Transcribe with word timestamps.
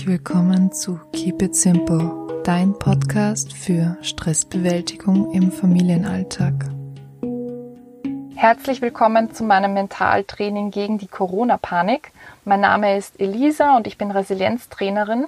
Herzlich 0.00 0.18
willkommen 0.18 0.72
zu 0.72 0.98
Keep 1.12 1.42
It 1.42 1.54
Simple, 1.54 2.42
dein 2.42 2.72
Podcast 2.72 3.52
für 3.52 3.98
Stressbewältigung 4.00 5.30
im 5.34 5.52
Familienalltag. 5.52 6.54
Herzlich 8.34 8.80
willkommen 8.80 9.34
zu 9.34 9.44
meinem 9.44 9.74
Mentaltraining 9.74 10.70
gegen 10.70 10.96
die 10.96 11.06
Corona-Panik. 11.06 12.12
Mein 12.46 12.62
Name 12.62 12.96
ist 12.96 13.20
Elisa 13.20 13.76
und 13.76 13.86
ich 13.86 13.98
bin 13.98 14.10
Resilienztrainerin 14.10 15.26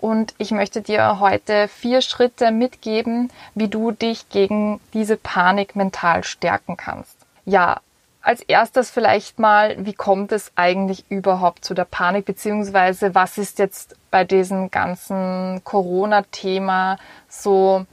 und 0.00 0.34
ich 0.36 0.50
möchte 0.50 0.82
dir 0.82 1.18
heute 1.18 1.66
vier 1.68 2.02
Schritte 2.02 2.50
mitgeben, 2.50 3.30
wie 3.54 3.68
du 3.68 3.90
dich 3.90 4.28
gegen 4.28 4.80
diese 4.92 5.16
Panik 5.16 5.76
mental 5.76 6.24
stärken 6.24 6.76
kannst. 6.76 7.16
Ja, 7.46 7.80
als 8.22 8.42
erstes 8.42 8.90
vielleicht 8.90 9.38
mal, 9.38 9.76
wie 9.84 9.94
kommt 9.94 10.32
es 10.32 10.52
eigentlich 10.54 11.10
überhaupt 11.10 11.64
zu 11.64 11.74
der 11.74 11.86
Panik, 11.86 12.26
beziehungsweise 12.26 13.14
was 13.14 13.38
ist 13.38 13.58
jetzt 13.58 13.96
bei 14.10 14.24
diesem 14.24 14.70
ganzen 14.70 15.62
Corona-Thema 15.64 16.98
so 17.28 17.86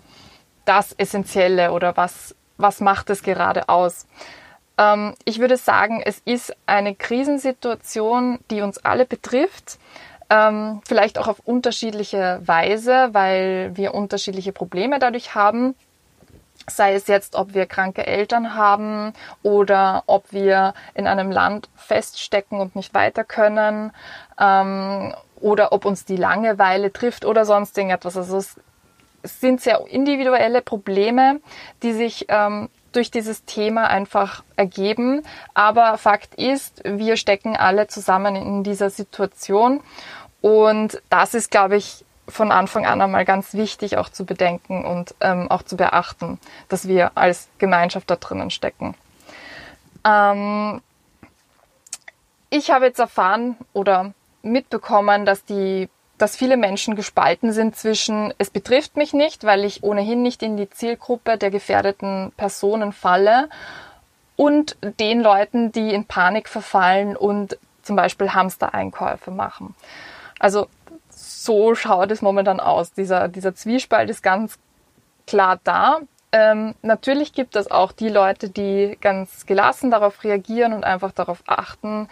das 0.65 0.93
Essentielle 0.93 1.71
oder 1.71 1.95
was, 1.95 2.35
was 2.57 2.81
macht 2.81 3.09
es 3.09 3.23
gerade 3.23 3.69
aus? 3.69 4.05
Ähm, 4.77 5.13
ich 5.23 5.39
würde 5.39 5.55
sagen, 5.55 6.01
es 6.03 6.19
ist 6.25 6.53
eine 6.65 6.93
Krisensituation, 6.93 8.39
die 8.51 8.61
uns 8.61 8.77
alle 8.79 9.05
betrifft. 9.05 9.79
Ähm, 10.29 10.81
vielleicht 10.85 11.19
auch 11.19 11.29
auf 11.29 11.39
unterschiedliche 11.45 12.41
Weise, 12.43 13.09
weil 13.13 13.71
wir 13.75 13.93
unterschiedliche 13.93 14.51
Probleme 14.51 14.99
dadurch 14.99 15.35
haben 15.35 15.73
sei 16.69 16.95
es 16.95 17.07
jetzt, 17.07 17.35
ob 17.35 17.53
wir 17.53 17.65
kranke 17.65 18.05
Eltern 18.05 18.55
haben 18.55 19.13
oder 19.43 20.03
ob 20.07 20.31
wir 20.31 20.73
in 20.93 21.07
einem 21.07 21.31
Land 21.31 21.69
feststecken 21.75 22.59
und 22.59 22.75
nicht 22.75 22.93
weiter 22.93 23.23
können 23.23 23.91
ähm, 24.39 25.13
oder 25.39 25.71
ob 25.71 25.85
uns 25.85 26.05
die 26.05 26.17
Langeweile 26.17 26.91
trifft 26.91 27.25
oder 27.25 27.45
sonst 27.45 27.77
irgendetwas. 27.77 28.17
Also 28.17 28.37
es, 28.37 28.55
sind 29.23 29.61
sehr 29.61 29.85
individuelle 29.87 30.61
Probleme, 30.61 31.41
die 31.83 31.91
sich 31.91 32.25
ähm, 32.29 32.69
durch 32.91 33.11
dieses 33.11 33.45
Thema 33.45 33.87
einfach 33.87 34.43
ergeben. 34.55 35.23
Aber 35.53 35.97
Fakt 35.97 36.35
ist, 36.35 36.81
wir 36.83 37.17
stecken 37.17 37.55
alle 37.55 37.87
zusammen 37.87 38.35
in 38.35 38.63
dieser 38.63 38.89
Situation. 38.89 39.81
Und 40.41 41.01
das 41.09 41.33
ist, 41.33 41.51
glaube 41.51 41.77
ich, 41.77 42.05
von 42.27 42.51
Anfang 42.51 42.85
an 42.85 43.01
einmal 43.01 43.25
ganz 43.25 43.53
wichtig 43.53 43.97
auch 43.97 44.09
zu 44.09 44.25
bedenken 44.25 44.85
und 44.85 45.15
ähm, 45.21 45.49
auch 45.49 45.63
zu 45.63 45.77
beachten, 45.77 46.39
dass 46.69 46.87
wir 46.87 47.11
als 47.15 47.47
Gemeinschaft 47.57 48.09
da 48.09 48.15
drinnen 48.15 48.51
stecken. 48.51 48.95
Ähm, 50.05 50.81
ich 52.49 52.71
habe 52.71 52.85
jetzt 52.85 52.99
erfahren 52.99 53.57
oder 53.73 54.13
mitbekommen, 54.41 55.25
dass 55.25 55.45
die 55.45 55.89
dass 56.17 56.35
viele 56.35 56.57
Menschen 56.57 56.95
gespalten 56.95 57.51
sind 57.53 57.75
zwischen 57.75 58.33
es 58.39 58.49
betrifft 58.49 58.97
mich 58.97 59.13
nicht, 59.13 59.43
weil 59.43 59.63
ich 59.63 59.83
ohnehin 59.83 60.23
nicht 60.23 60.41
in 60.41 60.57
die 60.57 60.69
Zielgruppe 60.69 61.37
der 61.37 61.51
gefährdeten 61.51 62.31
Personen 62.37 62.91
falle 62.91 63.49
und 64.35 64.77
den 64.99 65.21
Leuten, 65.21 65.71
die 65.71 65.93
in 65.93 66.05
Panik 66.05 66.49
verfallen 66.49 67.15
und 67.15 67.57
zum 67.83 67.95
Beispiel 67.95 68.33
Hamstereinkäufe 68.33 69.31
machen. 69.31 69.75
Also 70.39 70.67
so 71.47 71.73
schaut 71.73 72.11
es 72.11 72.21
momentan 72.21 72.59
aus. 72.59 72.91
Dieser, 72.91 73.27
dieser 73.29 73.55
Zwiespalt 73.55 74.09
ist 74.09 74.21
ganz 74.21 74.59
klar 75.25 75.59
da. 75.63 76.01
Ähm, 76.31 76.75
natürlich 76.81 77.33
gibt 77.33 77.55
es 77.55 77.71
auch 77.71 77.93
die 77.93 78.09
Leute, 78.09 78.49
die 78.49 78.97
ganz 78.99 79.45
gelassen 79.45 79.89
darauf 79.89 80.23
reagieren 80.23 80.73
und 80.73 80.83
einfach 80.83 81.13
darauf 81.13 81.41
achten, 81.47 82.09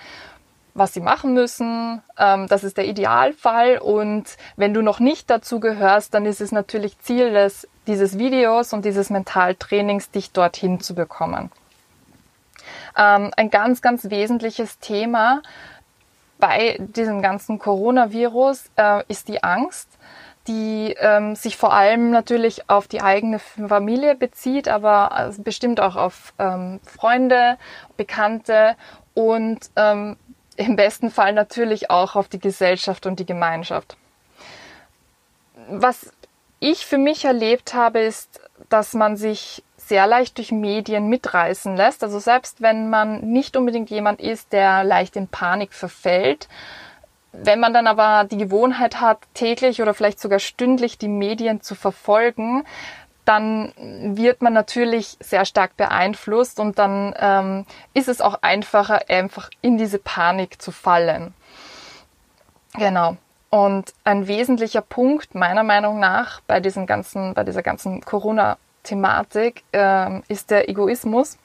was 0.73 0.93
sie 0.93 1.01
machen 1.01 1.33
müssen. 1.33 2.01
Ähm, 2.17 2.47
das 2.47 2.63
ist 2.63 2.77
der 2.77 2.87
Idealfall. 2.87 3.77
Und 3.77 4.37
wenn 4.55 4.73
du 4.73 4.81
noch 4.81 4.99
nicht 4.99 5.29
dazu 5.29 5.59
gehörst, 5.59 6.13
dann 6.13 6.25
ist 6.25 6.39
es 6.39 6.53
natürlich 6.53 6.97
Ziel 6.99 7.33
des, 7.33 7.67
dieses 7.87 8.17
Videos 8.17 8.71
und 8.71 8.85
dieses 8.85 9.09
Mentaltrainings, 9.09 10.11
dich 10.11 10.31
dorthin 10.31 10.79
zu 10.79 10.95
bekommen. 10.95 11.51
Ähm, 12.97 13.31
ein 13.35 13.49
ganz, 13.49 13.81
ganz 13.81 14.09
wesentliches 14.09 14.79
Thema 14.79 15.41
bei 16.47 16.77
diesem 16.79 17.23
ganzen 17.23 17.57
Coronavirus 17.57 18.65
äh, 18.75 19.03
ist 19.07 19.29
die 19.29 19.43
Angst, 19.43 19.89
die 20.47 20.95
ähm, 20.99 21.35
sich 21.35 21.57
vor 21.57 21.73
allem 21.73 22.11
natürlich 22.11 22.69
auf 22.69 22.87
die 22.87 23.01
eigene 23.01 23.39
Familie 23.39 24.13
bezieht, 24.13 24.67
aber 24.67 25.11
also 25.11 25.41
bestimmt 25.41 25.79
auch 25.79 25.95
auf 25.95 26.35
ähm, 26.37 26.79
Freunde, 26.85 27.57
Bekannte 27.97 28.75
und 29.15 29.71
ähm, 29.75 30.17
im 30.55 30.75
besten 30.75 31.09
Fall 31.09 31.33
natürlich 31.33 31.89
auch 31.89 32.15
auf 32.15 32.27
die 32.27 32.39
Gesellschaft 32.39 33.07
und 33.07 33.19
die 33.19 33.25
Gemeinschaft. 33.25 33.97
Was 35.67 36.11
ich 36.59 36.85
für 36.85 36.99
mich 36.99 37.25
erlebt 37.25 37.73
habe, 37.73 38.01
ist, 38.01 38.39
dass 38.69 38.93
man 38.93 39.17
sich 39.17 39.63
sehr 39.87 40.07
leicht 40.07 40.37
durch 40.37 40.51
Medien 40.51 41.07
mitreißen 41.07 41.75
lässt. 41.75 42.03
Also 42.03 42.19
selbst 42.19 42.61
wenn 42.61 42.89
man 42.89 43.21
nicht 43.21 43.55
unbedingt 43.55 43.89
jemand 43.89 44.19
ist, 44.19 44.51
der 44.51 44.83
leicht 44.83 45.15
in 45.15 45.27
Panik 45.27 45.73
verfällt, 45.73 46.47
wenn 47.31 47.59
man 47.59 47.73
dann 47.73 47.87
aber 47.87 48.23
die 48.23 48.37
Gewohnheit 48.37 49.01
hat, 49.01 49.19
täglich 49.33 49.81
oder 49.81 49.93
vielleicht 49.93 50.19
sogar 50.19 50.39
stündlich 50.39 50.97
die 50.97 51.09
Medien 51.09 51.61
zu 51.61 51.75
verfolgen, 51.75 52.63
dann 53.25 53.73
wird 53.77 54.41
man 54.41 54.53
natürlich 54.53 55.17
sehr 55.19 55.45
stark 55.45 55.75
beeinflusst 55.77 56.59
und 56.59 56.77
dann 56.77 57.13
ähm, 57.19 57.65
ist 57.93 58.07
es 58.07 58.21
auch 58.21 58.39
einfacher, 58.41 59.09
einfach 59.09 59.49
in 59.61 59.77
diese 59.77 59.97
Panik 59.97 60.61
zu 60.61 60.71
fallen. 60.71 61.33
Genau. 62.75 63.17
Und 63.49 63.93
ein 64.03 64.27
wesentlicher 64.27 64.81
Punkt 64.81 65.33
meiner 65.33 65.63
Meinung 65.63 65.99
nach 65.99 66.41
bei 66.41 66.59
diesem 66.59 66.85
ganzen, 66.85 67.33
bei 67.33 67.43
dieser 67.43 67.63
ganzen 67.63 68.01
Corona 68.01 68.57
Thematik 68.85 69.63
äh, 69.73 70.21
ist 70.29 70.51
der 70.51 70.69
Egoismus, 70.69 71.37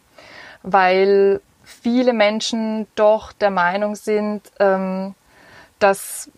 weil 0.62 1.40
viele 1.64 2.12
Menschen 2.12 2.86
doch 2.94 3.32
der 3.32 3.50
Meinung 3.50 3.96
sind, 3.96 4.42
ähm, 4.58 5.14
dass 5.78 6.30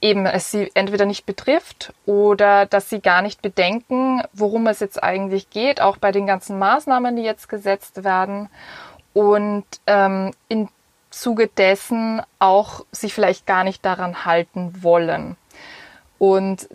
eben 0.00 0.26
es 0.26 0.50
sie 0.50 0.70
entweder 0.74 1.06
nicht 1.06 1.26
betrifft 1.26 1.92
oder 2.04 2.66
dass 2.66 2.90
sie 2.90 3.00
gar 3.00 3.22
nicht 3.22 3.42
bedenken, 3.42 4.22
worum 4.32 4.66
es 4.66 4.80
jetzt 4.80 5.02
eigentlich 5.02 5.50
geht, 5.50 5.80
auch 5.80 5.96
bei 5.96 6.12
den 6.12 6.26
ganzen 6.26 6.58
Maßnahmen, 6.58 7.16
die 7.16 7.22
jetzt 7.22 7.48
gesetzt 7.48 8.04
werden 8.04 8.48
und 9.14 9.64
ähm, 9.86 10.32
im 10.48 10.68
Zuge 11.10 11.48
dessen 11.48 12.20
auch 12.38 12.84
sich 12.92 13.14
vielleicht 13.14 13.46
gar 13.46 13.64
nicht 13.64 13.84
daran 13.84 14.24
halten 14.24 14.82
wollen. 14.82 15.36
Und 16.18 16.68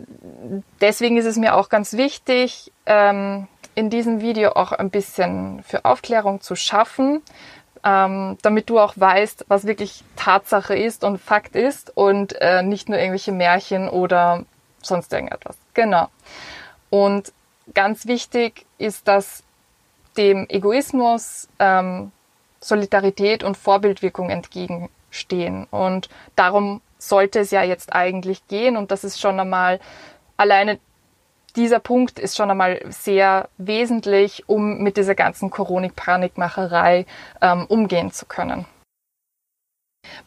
deswegen 0.80 1.16
ist 1.16 1.26
es 1.26 1.36
mir 1.36 1.54
auch 1.56 1.68
ganz 1.68 1.94
wichtig, 1.94 2.72
ähm, 2.86 3.48
in 3.74 3.90
diesem 3.90 4.20
Video 4.20 4.52
auch 4.52 4.72
ein 4.72 4.90
bisschen 4.90 5.62
für 5.62 5.84
Aufklärung 5.84 6.40
zu 6.40 6.56
schaffen, 6.56 7.22
ähm, 7.84 8.38
damit 8.42 8.70
du 8.70 8.78
auch 8.78 8.94
weißt, 8.96 9.46
was 9.48 9.66
wirklich 9.66 10.04
Tatsache 10.16 10.76
ist 10.76 11.04
und 11.04 11.18
Fakt 11.18 11.56
ist 11.56 11.96
und 11.96 12.34
äh, 12.40 12.62
nicht 12.62 12.88
nur 12.88 12.98
irgendwelche 12.98 13.32
Märchen 13.32 13.88
oder 13.88 14.44
sonst 14.82 15.12
irgendetwas. 15.12 15.56
Genau. 15.74 16.08
Und 16.90 17.32
ganz 17.74 18.06
wichtig 18.06 18.66
ist, 18.78 19.08
dass 19.08 19.42
dem 20.16 20.46
Egoismus 20.48 21.48
ähm, 21.58 22.12
Solidarität 22.60 23.42
und 23.42 23.56
Vorbildwirkung 23.56 24.30
entgegenstehen. 24.30 25.66
Und 25.70 26.08
darum 26.36 26.80
sollte 26.98 27.40
es 27.40 27.50
ja 27.50 27.62
jetzt 27.62 27.92
eigentlich 27.92 28.46
gehen. 28.46 28.76
Und 28.76 28.90
das 28.90 29.04
ist 29.04 29.20
schon 29.20 29.40
einmal 29.40 29.80
alleine 30.36 30.78
dieser 31.56 31.78
Punkt 31.78 32.18
ist 32.18 32.36
schon 32.36 32.50
einmal 32.50 32.80
sehr 32.88 33.48
wesentlich, 33.58 34.48
um 34.48 34.78
mit 34.78 34.96
dieser 34.96 35.14
ganzen 35.14 35.50
Chronik-Panikmacherei 35.50 37.06
ähm, 37.40 37.66
umgehen 37.66 38.12
zu 38.12 38.26
können. 38.26 38.66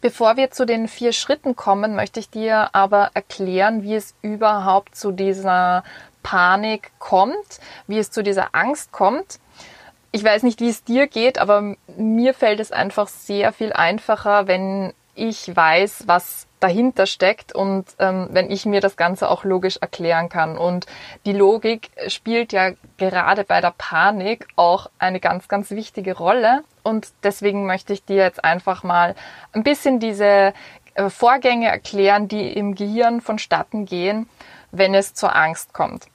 Bevor 0.01 0.37
wir 0.37 0.51
zu 0.51 0.65
den 0.65 0.87
vier 0.87 1.11
Schritten 1.11 1.55
kommen, 1.55 1.95
möchte 1.95 2.19
ich 2.19 2.29
dir 2.29 2.69
aber 2.73 3.11
erklären, 3.13 3.83
wie 3.83 3.95
es 3.95 4.15
überhaupt 4.21 4.95
zu 4.95 5.11
dieser 5.11 5.83
Panik 6.23 6.91
kommt, 6.97 7.59
wie 7.87 7.99
es 7.99 8.09
zu 8.09 8.23
dieser 8.23 8.55
Angst 8.55 8.91
kommt. 8.91 9.39
Ich 10.11 10.23
weiß 10.23 10.43
nicht, 10.43 10.61
wie 10.61 10.69
es 10.69 10.83
dir 10.83 11.07
geht, 11.07 11.37
aber 11.37 11.75
mir 11.97 12.33
fällt 12.33 12.59
es 12.59 12.71
einfach 12.71 13.07
sehr 13.07 13.51
viel 13.51 13.73
einfacher, 13.73 14.47
wenn 14.47 14.93
ich 15.15 15.55
weiß, 15.55 16.03
was 16.07 16.47
dahinter 16.59 17.05
steckt 17.05 17.53
und 17.53 17.85
ähm, 17.99 18.27
wenn 18.31 18.49
ich 18.49 18.65
mir 18.65 18.81
das 18.81 18.97
Ganze 18.97 19.29
auch 19.29 19.43
logisch 19.43 19.77
erklären 19.77 20.29
kann. 20.29 20.57
Und 20.57 20.85
die 21.25 21.33
Logik 21.33 21.89
spielt 22.07 22.53
ja 22.53 22.71
gerade 22.97 23.43
bei 23.43 23.61
der 23.61 23.73
Panik 23.77 24.47
auch 24.55 24.89
eine 24.97 25.19
ganz, 25.19 25.47
ganz 25.47 25.71
wichtige 25.71 26.17
Rolle. 26.17 26.63
Und 26.83 27.09
deswegen 27.23 27.65
möchte 27.65 27.93
ich 27.93 28.03
dir 28.03 28.17
jetzt 28.17 28.43
einfach 28.43 28.83
mal 28.83 29.15
ein 29.53 29.63
bisschen 29.63 29.99
diese 29.99 30.53
äh, 30.95 31.09
Vorgänge 31.09 31.67
erklären, 31.67 32.27
die 32.27 32.53
im 32.53 32.75
Gehirn 32.75 33.21
vonstatten 33.21 33.85
gehen, 33.85 34.27
wenn 34.71 34.95
es 34.95 35.13
zur 35.13 35.35
Angst 35.35 35.73
kommt. 35.73 36.07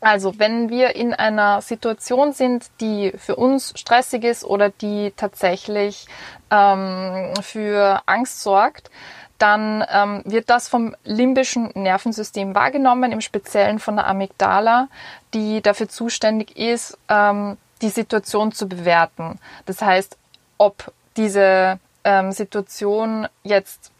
Also 0.00 0.38
wenn 0.38 0.70
wir 0.70 0.96
in 0.96 1.12
einer 1.12 1.60
Situation 1.60 2.32
sind, 2.32 2.70
die 2.80 3.12
für 3.16 3.36
uns 3.36 3.78
stressig 3.78 4.24
ist 4.24 4.44
oder 4.44 4.70
die 4.70 5.12
tatsächlich 5.16 6.06
ähm, 6.50 7.34
für 7.42 8.02
Angst 8.06 8.42
sorgt, 8.42 8.90
dann 9.36 9.84
ähm, 9.90 10.22
wird 10.24 10.50
das 10.50 10.68
vom 10.68 10.94
limbischen 11.04 11.70
Nervensystem 11.74 12.54
wahrgenommen, 12.54 13.12
im 13.12 13.20
Speziellen 13.20 13.78
von 13.78 13.96
der 13.96 14.06
Amygdala, 14.06 14.88
die 15.32 15.62
dafür 15.62 15.88
zuständig 15.88 16.56
ist, 16.56 16.98
ähm, 17.08 17.56
die 17.80 17.88
Situation 17.88 18.52
zu 18.52 18.68
bewerten. 18.68 19.38
Das 19.64 19.80
heißt, 19.80 20.18
ob 20.58 20.92
diese 21.16 21.78
ähm, 22.04 22.32
Situation 22.32 23.28
jetzt 23.42 23.90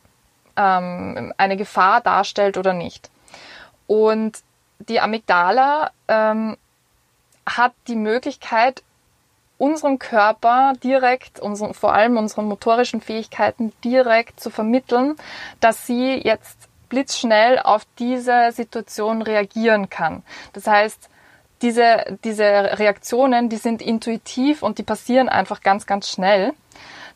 ähm, 0.56 1.32
eine 1.38 1.56
Gefahr 1.56 2.02
darstellt 2.02 2.58
oder 2.58 2.74
nicht. 2.74 3.10
Und 3.86 4.42
die 4.88 5.00
Amygdala 5.00 5.90
ähm, 6.08 6.56
hat 7.46 7.72
die 7.86 7.96
Möglichkeit, 7.96 8.82
unserem 9.58 9.98
Körper 9.98 10.72
direkt, 10.82 11.38
unseren, 11.38 11.74
vor 11.74 11.92
allem 11.92 12.16
unseren 12.16 12.46
motorischen 12.46 13.02
Fähigkeiten 13.02 13.72
direkt 13.84 14.40
zu 14.40 14.48
vermitteln, 14.48 15.16
dass 15.60 15.86
sie 15.86 16.14
jetzt 16.14 16.56
blitzschnell 16.88 17.58
auf 17.58 17.86
diese 17.98 18.52
Situation 18.52 19.20
reagieren 19.20 19.90
kann. 19.90 20.22
Das 20.54 20.66
heißt, 20.66 21.10
diese, 21.60 22.18
diese 22.24 22.42
Reaktionen, 22.78 23.50
die 23.50 23.58
sind 23.58 23.82
intuitiv 23.82 24.62
und 24.62 24.78
die 24.78 24.82
passieren 24.82 25.28
einfach 25.28 25.60
ganz, 25.60 25.86
ganz 25.86 26.08
schnell. 26.08 26.54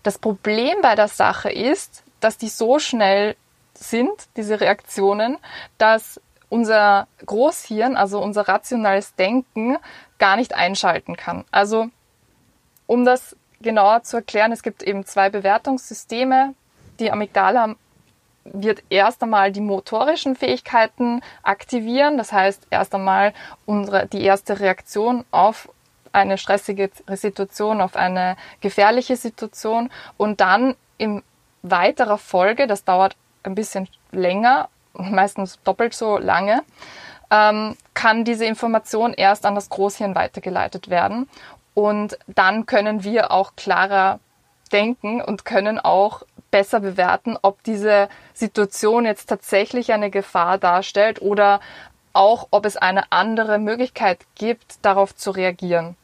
Das 0.03 0.19
Problem 0.19 0.77
bei 0.83 0.95
der 0.95 1.09
Sache 1.09 1.51
ist, 1.51 2.03
dass 2.21 2.37
die 2.37 2.49
so 2.49 2.79
schnell 2.79 3.37
sind, 3.73 4.13
diese 4.37 4.61
Reaktionen, 4.61 5.39
dass 5.79 6.21
unser 6.55 7.09
Großhirn, 7.27 7.97
also 7.97 8.21
unser 8.21 8.47
rationales 8.47 9.17
Denken, 9.17 9.77
gar 10.19 10.37
nicht 10.37 10.55
einschalten 10.55 11.17
kann. 11.17 11.45
Also 11.51 11.89
um 12.87 13.05
das 13.05 13.37
genauer 13.61 14.05
zu 14.05 14.19
erklären, 14.19 14.53
es 14.53 14.63
gibt 14.63 14.85
eben 14.85 15.05
zwei 15.05 15.31
Bewertungssysteme. 15.31 16.55
Die 17.01 17.11
Amygdala 17.11 17.75
wird 18.45 18.85
erst 18.89 19.21
einmal 19.25 19.51
die 19.51 19.63
motorischen 19.63 20.37
Fähigkeiten 20.37 21.23
aktivieren. 21.43 22.19
Das 22.19 22.33
heißt, 22.33 22.69
erst 22.71 22.95
einmal 22.95 23.33
unsere, 23.67 24.07
die 24.07 24.23
erste 24.23 24.61
Reaktion 24.61 25.25
auf 25.33 25.69
eine 26.13 26.39
stressige 26.39 26.89
Situation, 27.09 27.81
auf 27.81 27.97
eine 27.97 28.37
gefährliche 28.61 29.17
Situation 29.17 29.91
und 30.19 30.41
dann 30.41 30.77
in 30.99 31.25
weiterer 31.63 32.19
Folge, 32.19 32.69
das 32.69 32.85
dauert 32.85 33.17
ein 33.43 33.57
bisschen 33.57 33.89
länger, 34.13 34.69
meistens 34.95 35.61
doppelt 35.63 35.95
so 35.95 36.19
lange, 36.19 36.63
ähm, 37.31 37.77
kann 37.95 38.25
diese 38.25 38.45
Information 38.45 39.15
erst 39.15 39.47
an 39.47 39.55
das 39.55 39.69
Großhirn 39.69 40.15
weitergeleitet 40.15 40.89
werden 40.91 41.29
und 41.75 42.19
dann 42.27 42.67
können 42.67 43.05
wir 43.05 43.31
auch 43.33 43.57
klarer 43.57 44.21
denken 44.73 45.21
und 45.21 45.45
können 45.45 45.79
auch 45.79 46.23
besser 46.51 46.81
bewerten, 46.81 47.37
ob 47.43 47.63
diese 47.65 48.09
Situation 48.33 49.05
jetzt 49.05 49.27
tatsächlich 49.27 49.93
eine 49.93 50.11
Gefahr 50.11 50.59
darstellt 50.59 51.21
oder 51.21 51.61
auch, 52.13 52.49
ob 52.53 52.65
es 52.65 52.77
eine 52.77 53.11
andere 53.11 53.59
Möglichkeit 53.59 54.21
gibt, 54.37 54.77
darauf 54.83 55.17
zu 55.17 55.33
reagieren. 55.33 55.97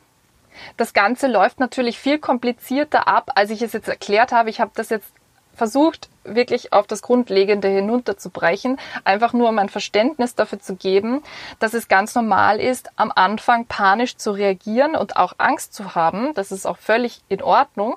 Das 0.76 0.92
Ganze 0.92 1.28
läuft 1.28 1.60
natürlich 1.60 1.98
viel 1.98 2.18
komplizierter 2.18 3.06
ab, 3.06 3.30
als 3.36 3.50
ich 3.50 3.62
es 3.62 3.72
jetzt 3.72 3.88
erklärt 3.88 4.32
habe. 4.32 4.50
Ich 4.50 4.60
habe 4.60 4.72
das 4.74 4.88
jetzt 4.90 5.12
versucht, 5.60 6.08
wirklich 6.24 6.72
auf 6.72 6.86
das 6.86 7.02
Grundlegende 7.02 7.68
hinunterzubrechen, 7.68 8.78
einfach 9.04 9.34
nur 9.34 9.50
um 9.50 9.58
ein 9.58 9.68
Verständnis 9.68 10.34
dafür 10.34 10.58
zu 10.58 10.74
geben, 10.74 11.22
dass 11.58 11.74
es 11.74 11.86
ganz 11.86 12.14
normal 12.14 12.58
ist, 12.58 12.88
am 12.96 13.12
Anfang 13.14 13.66
panisch 13.66 14.16
zu 14.16 14.30
reagieren 14.30 14.96
und 14.96 15.18
auch 15.18 15.34
Angst 15.36 15.74
zu 15.74 15.94
haben. 15.94 16.32
Das 16.32 16.50
ist 16.50 16.64
auch 16.64 16.78
völlig 16.78 17.20
in 17.28 17.42
Ordnung. 17.42 17.96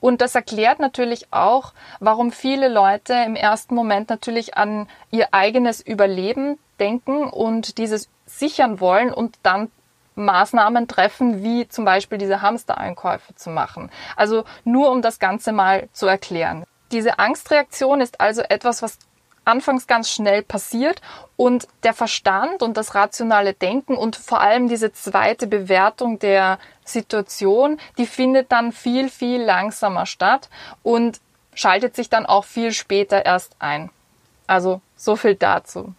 Und 0.00 0.22
das 0.22 0.34
erklärt 0.34 0.78
natürlich 0.78 1.34
auch, 1.34 1.74
warum 2.00 2.32
viele 2.32 2.68
Leute 2.68 3.12
im 3.26 3.36
ersten 3.36 3.74
Moment 3.74 4.08
natürlich 4.08 4.56
an 4.56 4.88
ihr 5.10 5.28
eigenes 5.32 5.82
Überleben 5.82 6.58
denken 6.80 7.24
und 7.24 7.76
dieses 7.76 8.08
sichern 8.24 8.80
wollen 8.80 9.12
und 9.12 9.36
dann 9.42 9.70
Maßnahmen 10.14 10.88
treffen, 10.88 11.42
wie 11.42 11.68
zum 11.68 11.84
Beispiel 11.84 12.16
diese 12.16 12.40
Hamstereinkäufe 12.40 13.34
zu 13.34 13.50
machen. 13.50 13.90
Also 14.16 14.44
nur 14.64 14.90
um 14.90 15.02
das 15.02 15.18
Ganze 15.18 15.52
mal 15.52 15.88
zu 15.92 16.06
erklären. 16.06 16.64
Diese 16.92 17.18
Angstreaktion 17.18 18.00
ist 18.00 18.20
also 18.20 18.42
etwas, 18.42 18.82
was 18.82 18.98
anfangs 19.44 19.86
ganz 19.86 20.10
schnell 20.10 20.42
passiert 20.42 21.00
und 21.36 21.66
der 21.82 21.94
Verstand 21.94 22.62
und 22.62 22.76
das 22.76 22.94
rationale 22.94 23.54
Denken 23.54 23.96
und 23.96 24.14
vor 24.14 24.40
allem 24.40 24.68
diese 24.68 24.92
zweite 24.92 25.46
Bewertung 25.46 26.18
der 26.18 26.58
Situation, 26.84 27.80
die 27.98 28.06
findet 28.06 28.52
dann 28.52 28.72
viel, 28.72 29.08
viel 29.08 29.42
langsamer 29.42 30.06
statt 30.06 30.48
und 30.82 31.20
schaltet 31.54 31.96
sich 31.96 32.08
dann 32.08 32.26
auch 32.26 32.44
viel 32.44 32.72
später 32.72 33.24
erst 33.24 33.56
ein. 33.58 33.90
Also 34.46 34.80
so 34.96 35.16
viel 35.16 35.34
dazu. 35.34 35.94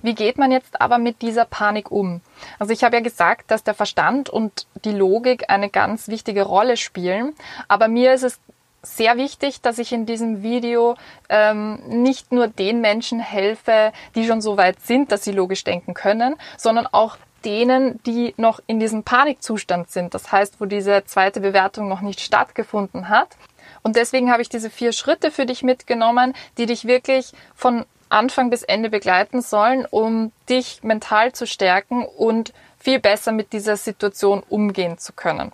Wie 0.00 0.14
geht 0.14 0.38
man 0.38 0.52
jetzt 0.52 0.80
aber 0.80 0.98
mit 0.98 1.22
dieser 1.22 1.44
Panik 1.44 1.90
um? 1.90 2.20
Also 2.58 2.72
ich 2.72 2.84
habe 2.84 2.96
ja 2.96 3.02
gesagt, 3.02 3.50
dass 3.50 3.64
der 3.64 3.74
Verstand 3.74 4.30
und 4.30 4.66
die 4.84 4.92
Logik 4.92 5.50
eine 5.50 5.68
ganz 5.68 6.08
wichtige 6.08 6.44
Rolle 6.44 6.76
spielen, 6.76 7.34
aber 7.68 7.88
mir 7.88 8.14
ist 8.14 8.22
es 8.22 8.40
sehr 8.82 9.16
wichtig, 9.16 9.60
dass 9.60 9.78
ich 9.78 9.92
in 9.92 10.06
diesem 10.06 10.42
Video 10.42 10.96
ähm, 11.28 11.80
nicht 11.86 12.32
nur 12.32 12.48
den 12.48 12.80
Menschen 12.80 13.20
helfe, 13.20 13.92
die 14.14 14.26
schon 14.26 14.40
so 14.40 14.56
weit 14.56 14.80
sind, 14.80 15.12
dass 15.12 15.24
sie 15.24 15.32
logisch 15.32 15.64
denken 15.64 15.94
können, 15.94 16.36
sondern 16.56 16.86
auch 16.86 17.16
denen, 17.44 18.02
die 18.04 18.34
noch 18.36 18.60
in 18.66 18.80
diesem 18.80 19.02
Panikzustand 19.02 19.90
sind. 19.90 20.14
Das 20.14 20.32
heißt, 20.32 20.60
wo 20.60 20.64
diese 20.64 21.04
zweite 21.04 21.40
Bewertung 21.40 21.88
noch 21.88 22.00
nicht 22.00 22.20
stattgefunden 22.20 23.08
hat. 23.08 23.36
Und 23.82 23.96
deswegen 23.96 24.30
habe 24.30 24.42
ich 24.42 24.48
diese 24.48 24.70
vier 24.70 24.92
Schritte 24.92 25.30
für 25.30 25.46
dich 25.46 25.62
mitgenommen, 25.62 26.34
die 26.58 26.66
dich 26.66 26.86
wirklich 26.86 27.32
von 27.54 27.84
Anfang 28.08 28.50
bis 28.50 28.62
Ende 28.62 28.90
begleiten 28.90 29.40
sollen, 29.40 29.86
um 29.90 30.32
dich 30.48 30.82
mental 30.82 31.32
zu 31.32 31.46
stärken 31.46 32.04
und 32.04 32.52
viel 32.78 33.00
besser 33.00 33.32
mit 33.32 33.52
dieser 33.52 33.76
Situation 33.76 34.42
umgehen 34.48 34.98
zu 34.98 35.12
können. 35.12 35.52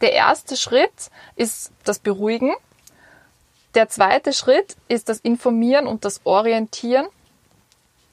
Der 0.00 0.12
erste 0.12 0.56
Schritt 0.56 1.10
ist 1.36 1.72
das 1.84 1.98
Beruhigen. 1.98 2.52
Der 3.74 3.88
zweite 3.88 4.32
Schritt 4.32 4.76
ist 4.88 5.08
das 5.08 5.18
Informieren 5.18 5.86
und 5.86 6.04
das 6.04 6.20
Orientieren. 6.24 7.06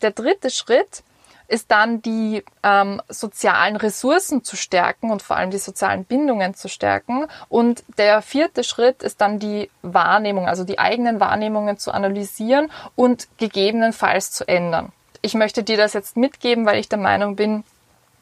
Der 0.02 0.12
dritte 0.12 0.50
Schritt 0.50 1.04
ist 1.52 1.70
dann 1.70 2.02
die 2.02 2.46
ähm, 2.64 3.02
sozialen 3.10 3.76
Ressourcen 3.76 4.42
zu 4.44 4.56
stärken 4.56 5.12
und 5.12 5.22
vor 5.22 5.36
allem 5.36 5.52
die 5.52 5.58
sozialen 5.58 6.06
Bindungen 6.06 6.54
zu 6.56 6.70
stärken. 6.70 7.28
Und 7.50 7.84
der 7.98 8.22
vierte 8.22 8.64
Schritt 8.64 9.04
ist 9.04 9.20
dann 9.20 9.38
die 9.38 9.70
Wahrnehmung, 9.82 10.48
also 10.48 10.64
die 10.64 10.80
eigenen 10.80 11.20
Wahrnehmungen 11.20 11.78
zu 11.78 11.92
analysieren 11.92 12.72
und 12.96 13.28
gegebenenfalls 13.38 14.32
zu 14.32 14.48
ändern. 14.48 14.94
Ich 15.22 15.34
möchte 15.34 15.62
dir 15.62 15.76
das 15.76 15.92
jetzt 15.92 16.16
mitgeben, 16.16 16.66
weil 16.66 16.80
ich 16.80 16.88
der 16.88 17.00
Meinung 17.00 17.36
bin, 17.36 17.66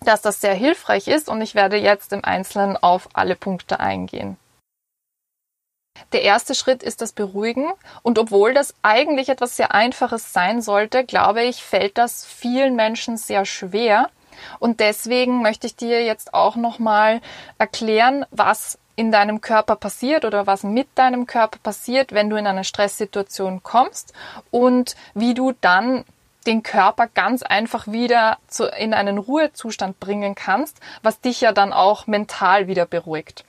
dass 0.01 0.21
das 0.21 0.41
sehr 0.41 0.53
hilfreich 0.53 1.07
ist 1.07 1.29
und 1.29 1.41
ich 1.41 1.55
werde 1.55 1.77
jetzt 1.77 2.13
im 2.13 2.23
Einzelnen 2.23 2.77
auf 2.77 3.09
alle 3.13 3.35
Punkte 3.35 3.79
eingehen. 3.79 4.37
Der 6.13 6.21
erste 6.23 6.55
Schritt 6.55 6.81
ist 6.81 7.01
das 7.01 7.11
Beruhigen 7.11 7.67
und 8.03 8.17
obwohl 8.17 8.53
das 8.53 8.73
eigentlich 8.81 9.29
etwas 9.29 9.57
sehr 9.57 9.73
Einfaches 9.73 10.31
sein 10.31 10.61
sollte, 10.61 11.03
glaube 11.03 11.43
ich, 11.43 11.63
fällt 11.63 11.97
das 11.97 12.25
vielen 12.25 12.75
Menschen 12.75 13.17
sehr 13.17 13.45
schwer 13.45 14.09
und 14.59 14.79
deswegen 14.79 15.41
möchte 15.41 15.67
ich 15.67 15.75
dir 15.75 16.03
jetzt 16.03 16.33
auch 16.33 16.55
nochmal 16.55 17.21
erklären, 17.57 18.25
was 18.31 18.77
in 18.95 19.11
deinem 19.11 19.39
Körper 19.39 19.75
passiert 19.75 20.25
oder 20.25 20.45
was 20.45 20.63
mit 20.63 20.87
deinem 20.95 21.25
Körper 21.25 21.59
passiert, 21.61 22.11
wenn 22.11 22.29
du 22.29 22.35
in 22.35 22.47
eine 22.47 22.65
Stresssituation 22.65 23.63
kommst 23.63 24.13
und 24.51 24.95
wie 25.13 25.33
du 25.33 25.53
dann 25.61 26.03
den 26.46 26.63
Körper 26.63 27.08
ganz 27.08 27.43
einfach 27.43 27.88
wieder 27.88 28.38
zu, 28.48 28.65
in 28.65 28.93
einen 28.93 29.17
Ruhezustand 29.17 30.00
bringen 30.00 30.36
kannst, 30.36 30.77
was 31.03 31.19
dich 31.19 31.41
ja 31.41 31.51
dann 31.51 31.74
auch 31.74 32.08
mental 32.08 32.67
wieder 32.67 32.86
beruhigt. 32.86 33.43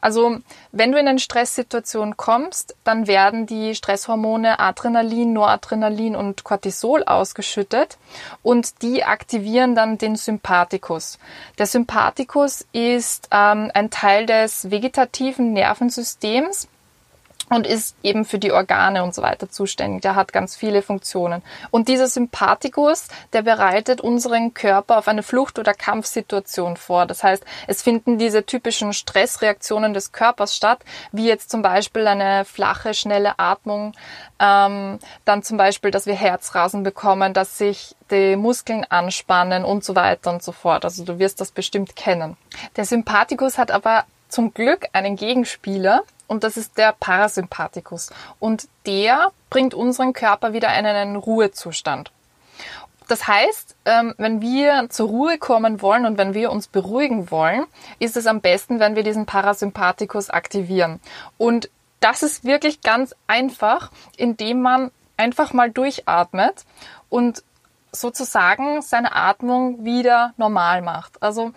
Also, 0.00 0.38
wenn 0.72 0.92
du 0.92 0.98
in 0.98 1.08
eine 1.08 1.18
Stresssituation 1.18 2.16
kommst, 2.16 2.76
dann 2.84 3.06
werden 3.06 3.46
die 3.46 3.74
Stresshormone 3.74 4.58
Adrenalin, 4.58 5.32
Noradrenalin 5.32 6.16
und 6.16 6.44
Cortisol 6.44 7.04
ausgeschüttet 7.04 7.98
und 8.42 8.82
die 8.82 9.04
aktivieren 9.04 9.74
dann 9.74 9.98
den 9.98 10.16
Sympathikus. 10.16 11.18
Der 11.58 11.66
Sympathikus 11.66 12.66
ist 12.72 13.28
ähm, 13.30 13.70
ein 13.74 13.90
Teil 13.90 14.26
des 14.26 14.70
vegetativen 14.70 15.52
Nervensystems 15.52 16.68
und 17.50 17.66
ist 17.66 17.96
eben 18.02 18.24
für 18.24 18.38
die 18.38 18.52
Organe 18.52 19.02
und 19.02 19.14
so 19.14 19.22
weiter 19.22 19.50
zuständig. 19.50 20.02
Der 20.02 20.14
hat 20.14 20.32
ganz 20.32 20.56
viele 20.56 20.82
Funktionen. 20.82 21.42
Und 21.70 21.88
dieser 21.88 22.08
Sympathikus, 22.08 23.08
der 23.32 23.42
bereitet 23.42 24.00
unseren 24.00 24.54
Körper 24.54 24.98
auf 24.98 25.08
eine 25.08 25.22
Flucht- 25.22 25.58
oder 25.58 25.74
Kampfsituation 25.74 26.76
vor. 26.76 27.06
Das 27.06 27.22
heißt, 27.22 27.44
es 27.66 27.82
finden 27.82 28.18
diese 28.18 28.44
typischen 28.44 28.92
Stressreaktionen 28.92 29.94
des 29.94 30.12
Körpers 30.12 30.54
statt, 30.56 30.80
wie 31.12 31.26
jetzt 31.26 31.50
zum 31.50 31.62
Beispiel 31.62 32.06
eine 32.06 32.44
flache, 32.44 32.94
schnelle 32.94 33.38
Atmung, 33.38 33.92
ähm, 34.40 34.98
dann 35.24 35.42
zum 35.42 35.56
Beispiel, 35.56 35.90
dass 35.90 36.06
wir 36.06 36.14
Herzrasen 36.14 36.82
bekommen, 36.82 37.34
dass 37.34 37.58
sich 37.58 37.96
die 38.10 38.36
Muskeln 38.36 38.84
anspannen 38.88 39.64
und 39.64 39.84
so 39.84 39.94
weiter 39.94 40.30
und 40.30 40.42
so 40.42 40.52
fort. 40.52 40.84
Also 40.84 41.04
du 41.04 41.18
wirst 41.18 41.40
das 41.40 41.50
bestimmt 41.50 41.96
kennen. 41.96 42.36
Der 42.76 42.84
Sympathikus 42.84 43.58
hat 43.58 43.70
aber 43.70 44.04
zum 44.28 44.52
Glück 44.52 44.86
einen 44.92 45.16
Gegenspieler, 45.16 46.02
und 46.28 46.44
das 46.44 46.56
ist 46.56 46.78
der 46.78 46.92
Parasympathikus. 46.92 48.10
Und 48.38 48.68
der 48.86 49.32
bringt 49.50 49.74
unseren 49.74 50.12
Körper 50.12 50.52
wieder 50.52 50.68
in 50.78 50.86
einen 50.86 51.16
Ruhezustand. 51.16 52.12
Das 53.08 53.26
heißt, 53.26 53.74
ähm, 53.86 54.14
wenn 54.18 54.42
wir 54.42 54.88
zur 54.90 55.08
Ruhe 55.08 55.38
kommen 55.38 55.80
wollen 55.80 56.04
und 56.04 56.18
wenn 56.18 56.34
wir 56.34 56.52
uns 56.52 56.68
beruhigen 56.68 57.30
wollen, 57.30 57.64
ist 57.98 58.18
es 58.18 58.26
am 58.26 58.42
besten, 58.42 58.78
wenn 58.78 58.96
wir 58.96 59.02
diesen 59.02 59.24
Parasympathikus 59.24 60.28
aktivieren. 60.28 61.00
Und 61.38 61.70
das 62.00 62.22
ist 62.22 62.44
wirklich 62.44 62.82
ganz 62.82 63.14
einfach, 63.26 63.90
indem 64.18 64.60
man 64.60 64.90
einfach 65.16 65.54
mal 65.54 65.70
durchatmet 65.70 66.66
und 67.08 67.42
sozusagen 67.90 68.82
seine 68.82 69.16
Atmung 69.16 69.84
wieder 69.86 70.34
normal 70.36 70.82
macht. 70.82 71.22
Also 71.22 71.52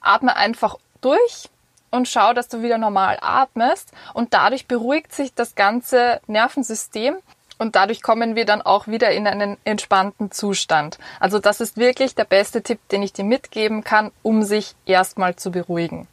atme 0.00 0.34
einfach 0.34 0.76
durch 1.00 1.48
und 1.90 2.08
schau, 2.08 2.32
dass 2.32 2.48
du 2.48 2.62
wieder 2.62 2.78
normal 2.78 3.18
atmest 3.20 3.92
und 4.14 4.34
dadurch 4.34 4.66
beruhigt 4.66 5.12
sich 5.12 5.34
das 5.34 5.54
ganze 5.54 6.20
Nervensystem 6.26 7.16
und 7.58 7.74
dadurch 7.74 8.02
kommen 8.02 8.36
wir 8.36 8.44
dann 8.44 8.62
auch 8.62 8.86
wieder 8.86 9.10
in 9.10 9.26
einen 9.26 9.56
entspannten 9.64 10.30
Zustand. 10.30 10.98
Also 11.20 11.38
das 11.38 11.60
ist 11.60 11.76
wirklich 11.76 12.14
der 12.14 12.24
beste 12.24 12.62
Tipp, 12.62 12.80
den 12.90 13.02
ich 13.02 13.12
dir 13.12 13.24
mitgeben 13.24 13.82
kann, 13.82 14.12
um 14.22 14.42
sich 14.42 14.74
erstmal 14.84 15.36
zu 15.36 15.50
beruhigen. 15.50 16.06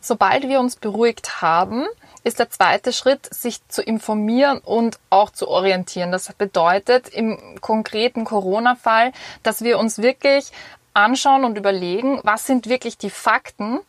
Sobald 0.00 0.48
wir 0.48 0.60
uns 0.60 0.76
beruhigt 0.76 1.40
haben, 1.40 1.86
ist 2.22 2.38
der 2.38 2.50
zweite 2.50 2.92
Schritt, 2.92 3.32
sich 3.32 3.66
zu 3.68 3.82
informieren 3.82 4.58
und 4.58 4.98
auch 5.08 5.30
zu 5.30 5.48
orientieren. 5.48 6.12
Das 6.12 6.32
bedeutet 6.34 7.08
im 7.08 7.58
konkreten 7.60 8.24
Corona-Fall, 8.24 9.12
dass 9.42 9.62
wir 9.62 9.78
uns 9.78 9.98
wirklich 9.98 10.52
anschauen 10.92 11.44
und 11.44 11.56
überlegen, 11.56 12.20
was 12.24 12.46
sind 12.46 12.68
wirklich 12.68 12.98
die 12.98 13.10
Fakten 13.10 13.80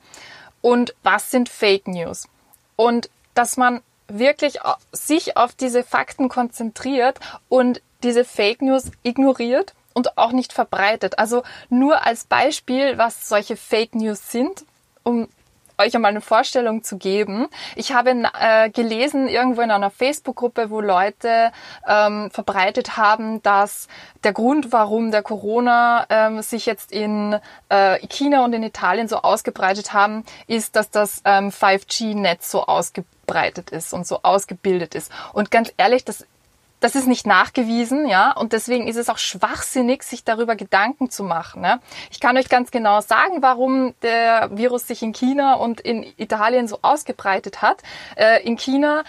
und 0.62 0.94
was 1.04 1.32
sind 1.32 1.50
Fake 1.50 1.88
News. 1.88 2.28
Und 2.76 3.10
dass 3.34 3.58
man 3.58 3.82
wirklich 4.08 4.60
sich 4.92 5.38
auf 5.38 5.54
diese 5.54 5.84
Fakten 5.84 6.30
konzentriert 6.30 7.20
und 7.50 7.82
diese 8.04 8.26
Fake 8.26 8.62
News 8.62 8.92
ignoriert 9.04 9.74
und 9.94 10.18
auch 10.18 10.32
nicht 10.32 10.54
verbreitet. 10.54 11.20
Also 11.20 11.44
nur 11.70 12.06
als 12.06 12.26
Beispiel, 12.26 12.98
was 12.98 13.28
solche 13.30 13.56
Fake 13.56 13.96
News 13.96 14.32
sind, 14.32 14.66
um 15.04 15.28
euch 15.82 15.96
einmal 15.96 16.12
eine 16.12 16.22
Vorstellung 16.22 16.84
zu 16.84 16.98
geben. 16.98 17.48
Ich 17.76 17.94
habe 17.94 18.12
äh, 18.40 18.70
gelesen 18.70 19.28
irgendwo 19.28 19.62
in 19.62 19.72
einer 19.72 19.90
Facebook-Gruppe, 19.90 20.70
wo 20.70 20.82
Leute 20.82 21.52
ähm, 21.88 22.30
verbreitet 22.32 22.98
haben, 22.98 23.42
dass 23.44 23.88
der 24.24 24.34
Grund, 24.34 24.72
warum 24.72 25.12
der 25.12 25.24
Corona 25.24 26.06
ähm, 26.10 26.42
sich 26.42 26.66
jetzt 26.66 26.92
in 26.92 27.40
äh, 27.70 28.00
China 28.08 28.44
und 28.46 28.54
in 28.54 28.64
Italien 28.64 29.08
so 29.08 29.18
ausgebreitet 29.18 29.94
haben, 29.94 30.24
ist, 30.48 30.76
dass 30.76 30.90
das 30.90 31.22
ähm, 31.26 31.50
5G-Netz 31.50 32.52
so 32.52 32.66
ausgebreitet 32.66 33.70
ist 33.70 33.94
und 33.94 34.06
so 34.06 34.20
ausgebildet 34.24 34.96
ist. 34.96 35.12
Und 35.34 35.52
ganz 35.52 35.72
ehrlich, 35.78 36.06
das 36.06 36.26
das 36.82 36.96
ist 36.96 37.08
nicht 37.08 37.26
nachgewiesen, 37.26 38.08
ja, 38.08 38.32
und 38.32 38.52
deswegen 38.52 38.88
ist 38.88 38.98
es 38.98 39.08
auch 39.10 39.18
schwachsinnig, 39.18 40.04
sich 40.04 40.26
darüber 40.26 40.56
Gedanken 40.56 41.10
zu 41.10 41.24
machen. 41.24 41.62
Ne? 41.62 41.80
Ich 42.10 42.20
kann 42.20 42.36
euch 42.36 42.50
ganz 42.50 42.72
genau 42.72 43.00
sagen, 43.00 43.42
warum 43.42 43.94
der 44.02 44.50
Virus 44.52 44.88
sich 44.88 45.02
in 45.02 45.14
China 45.14 45.54
und 45.54 45.80
in 45.80 46.06
Italien 46.18 46.68
so 46.68 46.80
ausgebreitet 46.82 47.62
hat. 47.62 47.82
Äh, 48.16 48.44
in 48.44 48.58
China 48.58 49.04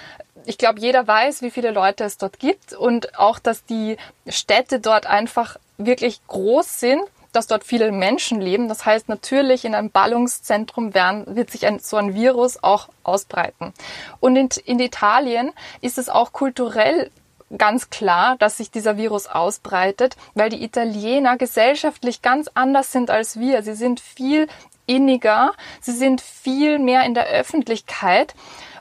ich 0.45 0.59
glaube, 0.59 0.81
jeder 0.81 1.07
weiß, 1.07 1.43
wie 1.43 1.52
viele 1.52 1.71
Leute 1.71 2.02
es 2.02 2.19
dort 2.19 2.41
gibt 2.41 2.73
und 2.73 3.17
auch, 3.17 3.38
dass 3.38 3.64
die 3.64 3.97
Städte 4.26 4.81
dort 4.81 5.07
einfach 5.07 5.57
wirklich 5.79 6.21
groß 6.26 6.81
sind 6.81 7.02
dass 7.33 7.47
dort 7.47 7.64
viele 7.64 7.91
Menschen 7.93 8.41
leben. 8.41 8.69
Das 8.69 8.85
heißt, 8.85 9.09
natürlich 9.09 9.64
in 9.64 9.75
einem 9.75 9.91
Ballungszentrum 9.91 10.95
werden, 10.95 11.35
wird 11.35 11.50
sich 11.50 11.67
ein, 11.67 11.79
so 11.81 11.97
ein 11.97 12.14
Virus 12.14 12.62
auch 12.62 12.88
ausbreiten. 13.02 13.73
Und 14.21 14.37
in, 14.37 14.49
in 14.64 14.79
Italien 14.79 15.52
ist 15.81 15.99
es 15.99 16.09
auch 16.09 16.33
kulturell 16.33 17.11
ganz 17.56 17.90
klar, 17.90 18.37
dass 18.38 18.56
sich 18.56 18.71
dieser 18.71 18.97
Virus 18.97 19.26
ausbreitet, 19.26 20.16
weil 20.35 20.49
die 20.49 20.62
Italiener 20.64 21.37
gesellschaftlich 21.37 22.23
ganz 22.23 22.50
anders 22.54 22.92
sind 22.92 23.11
als 23.11 23.38
wir. 23.38 23.62
Sie 23.62 23.75
sind 23.75 24.00
viel 24.00 24.49
inniger, 24.87 25.52
sie 25.80 25.92
sind 25.92 26.21
viel 26.21 26.78
mehr 26.78 27.04
in 27.04 27.14
der 27.14 27.26
Öffentlichkeit 27.26 28.35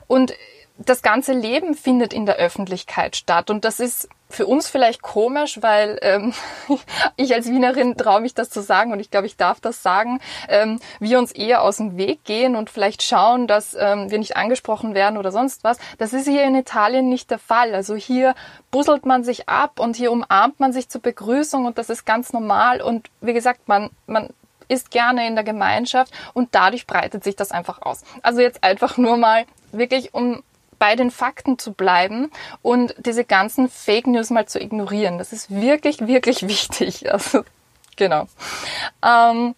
und 0.06 0.34
das 0.78 1.02
ganze 1.02 1.32
Leben 1.32 1.74
findet 1.74 2.12
in 2.12 2.26
der 2.26 2.36
Öffentlichkeit 2.36 3.16
statt. 3.16 3.50
Und 3.50 3.64
das 3.64 3.78
ist 3.78 4.08
für 4.32 4.46
uns 4.46 4.68
vielleicht 4.68 5.02
komisch, 5.02 5.60
weil 5.62 5.98
ähm, 6.02 6.32
ich 7.16 7.34
als 7.34 7.46
Wienerin 7.48 7.96
traue 7.96 8.20
mich 8.20 8.34
das 8.34 8.50
zu 8.50 8.60
sagen 8.62 8.92
und 8.92 9.00
ich 9.00 9.10
glaube, 9.10 9.26
ich 9.26 9.36
darf 9.36 9.60
das 9.60 9.82
sagen, 9.82 10.20
ähm, 10.48 10.80
wir 11.00 11.18
uns 11.18 11.32
eher 11.32 11.62
aus 11.62 11.76
dem 11.76 11.96
Weg 11.96 12.24
gehen 12.24 12.56
und 12.56 12.70
vielleicht 12.70 13.02
schauen, 13.02 13.46
dass 13.46 13.74
ähm, 13.78 14.10
wir 14.10 14.18
nicht 14.18 14.36
angesprochen 14.36 14.94
werden 14.94 15.18
oder 15.18 15.32
sonst 15.32 15.64
was. 15.64 15.78
Das 15.98 16.12
ist 16.12 16.26
hier 16.26 16.44
in 16.44 16.54
Italien 16.54 17.08
nicht 17.08 17.30
der 17.30 17.38
Fall. 17.38 17.74
Also 17.74 17.94
hier 17.94 18.34
busselt 18.70 19.06
man 19.06 19.24
sich 19.24 19.48
ab 19.48 19.78
und 19.78 19.96
hier 19.96 20.10
umarmt 20.10 20.60
man 20.60 20.72
sich 20.72 20.88
zur 20.88 21.02
Begrüßung 21.02 21.66
und 21.66 21.78
das 21.78 21.90
ist 21.90 22.04
ganz 22.04 22.32
normal 22.32 22.80
und 22.80 23.10
wie 23.20 23.34
gesagt, 23.34 23.68
man, 23.68 23.90
man 24.06 24.30
ist 24.68 24.90
gerne 24.90 25.26
in 25.26 25.34
der 25.34 25.44
Gemeinschaft 25.44 26.12
und 26.32 26.54
dadurch 26.54 26.86
breitet 26.86 27.22
sich 27.22 27.36
das 27.36 27.50
einfach 27.50 27.82
aus. 27.82 28.02
Also 28.22 28.40
jetzt 28.40 28.64
einfach 28.64 28.96
nur 28.96 29.16
mal 29.16 29.44
wirklich 29.72 30.14
um 30.14 30.42
bei 30.82 30.96
den 30.96 31.12
Fakten 31.12 31.60
zu 31.60 31.74
bleiben 31.74 32.32
und 32.60 32.96
diese 32.98 33.24
ganzen 33.24 33.68
Fake 33.68 34.08
News 34.08 34.30
mal 34.30 34.46
zu 34.46 34.60
ignorieren. 34.60 35.16
Das 35.16 35.32
ist 35.32 35.48
wirklich, 35.48 36.08
wirklich 36.08 36.42
wichtig. 36.48 37.12
Also, 37.12 37.44
genau. 37.94 38.26
Ähm, 39.00 39.54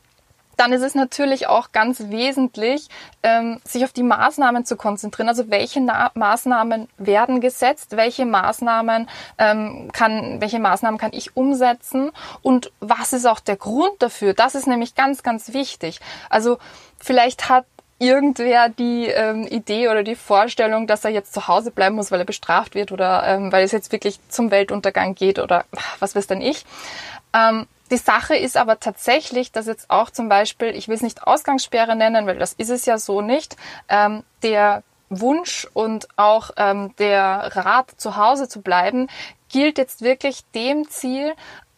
dann 0.58 0.74
ist 0.74 0.82
es 0.82 0.94
natürlich 0.94 1.46
auch 1.46 1.72
ganz 1.72 2.10
wesentlich, 2.10 2.88
ähm, 3.22 3.58
sich 3.64 3.84
auf 3.84 3.94
die 3.94 4.02
Maßnahmen 4.02 4.66
zu 4.66 4.76
konzentrieren. 4.76 5.30
Also 5.30 5.48
welche 5.48 5.80
Na 5.80 6.10
Maßnahmen 6.12 6.90
werden 6.98 7.40
gesetzt, 7.40 7.96
welche 7.96 8.26
Maßnahmen 8.26 9.08
ähm, 9.38 9.88
kann, 9.94 10.42
welche 10.42 10.58
Maßnahmen 10.58 11.00
kann 11.00 11.14
ich 11.14 11.38
umsetzen 11.38 12.12
und 12.42 12.70
was 12.80 13.14
ist 13.14 13.24
auch 13.24 13.40
der 13.40 13.56
Grund 13.56 14.02
dafür? 14.02 14.34
Das 14.34 14.54
ist 14.54 14.66
nämlich 14.66 14.94
ganz, 14.94 15.22
ganz 15.22 15.54
wichtig. 15.54 16.00
Also 16.28 16.58
vielleicht 16.98 17.48
hat 17.48 17.64
irgendwer 18.04 18.68
die 18.68 19.06
ähm, 19.06 19.46
Idee 19.46 19.88
oder 19.88 20.02
die 20.02 20.14
Vorstellung, 20.14 20.86
dass 20.86 21.04
er 21.04 21.10
jetzt 21.10 21.32
zu 21.32 21.48
Hause 21.48 21.70
bleiben 21.70 21.96
muss, 21.96 22.10
weil 22.10 22.20
er 22.20 22.26
bestraft 22.26 22.74
wird 22.74 22.92
oder 22.92 23.24
ähm, 23.26 23.50
weil 23.50 23.64
es 23.64 23.72
jetzt 23.72 23.92
wirklich 23.92 24.18
zum 24.28 24.50
Weltuntergang 24.50 25.14
geht 25.14 25.38
oder 25.38 25.64
was 26.00 26.14
weiß 26.14 26.26
denn 26.26 26.42
ich. 26.42 26.64
Ähm, 27.32 27.66
die 27.90 27.96
Sache 27.96 28.36
ist 28.36 28.56
aber 28.56 28.80
tatsächlich, 28.80 29.52
dass 29.52 29.66
jetzt 29.66 29.90
auch 29.90 30.10
zum 30.10 30.28
Beispiel, 30.28 30.74
ich 30.74 30.88
will 30.88 30.96
es 30.96 31.02
nicht 31.02 31.26
Ausgangssperre 31.26 31.96
nennen, 31.96 32.26
weil 32.26 32.38
das 32.38 32.52
ist 32.54 32.70
es 32.70 32.86
ja 32.86 32.98
so 32.98 33.20
nicht, 33.20 33.56
ähm, 33.88 34.22
der 34.42 34.82
Wunsch 35.10 35.68
und 35.74 36.08
auch 36.16 36.50
ähm, 36.56 36.94
der 36.98 37.56
Rat, 37.56 37.92
zu 37.96 38.16
Hause 38.16 38.48
zu 38.48 38.62
bleiben, 38.62 39.08
gilt 39.50 39.78
jetzt 39.78 40.02
wirklich 40.02 40.40
dem 40.54 40.88
Ziel, 40.88 41.34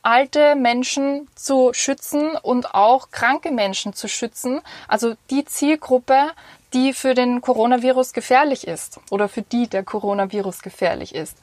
alte 0.07 0.55
Menschen 0.55 1.27
zu 1.35 1.73
schützen 1.73 2.37
und 2.37 2.77
auch 2.77 3.11
kranke 3.11 3.51
Menschen 3.51 3.93
zu 3.93 4.07
schützen. 4.07 4.61
Also 4.87 5.17
die 5.31 5.45
Zielgruppe, 5.45 6.31
die 6.73 6.93
für 6.93 7.15
den 7.15 7.41
Coronavirus 7.41 8.13
gefährlich 8.13 8.69
ist 8.69 9.01
oder 9.11 9.29
für 9.29 9.43
die 9.43 9.67
der 9.67 9.83
Coronavirus 9.83 10.63
gefährlich 10.63 11.13
ist. 11.13 11.37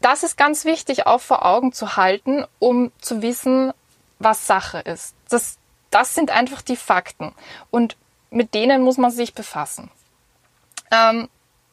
Das 0.00 0.22
ist 0.22 0.36
ganz 0.36 0.64
wichtig 0.64 1.08
auch 1.08 1.20
vor 1.20 1.44
Augen 1.44 1.72
zu 1.72 1.96
halten, 1.96 2.44
um 2.60 2.92
zu 3.00 3.22
wissen, 3.22 3.72
was 4.20 4.46
Sache 4.46 4.78
ist. 4.78 5.16
Das, 5.28 5.58
das 5.90 6.14
sind 6.14 6.30
einfach 6.30 6.62
die 6.62 6.76
Fakten 6.76 7.34
und 7.72 7.96
mit 8.30 8.54
denen 8.54 8.82
muss 8.82 8.98
man 8.98 9.10
sich 9.10 9.34
befassen. 9.34 9.90
Ähm, 10.92 11.28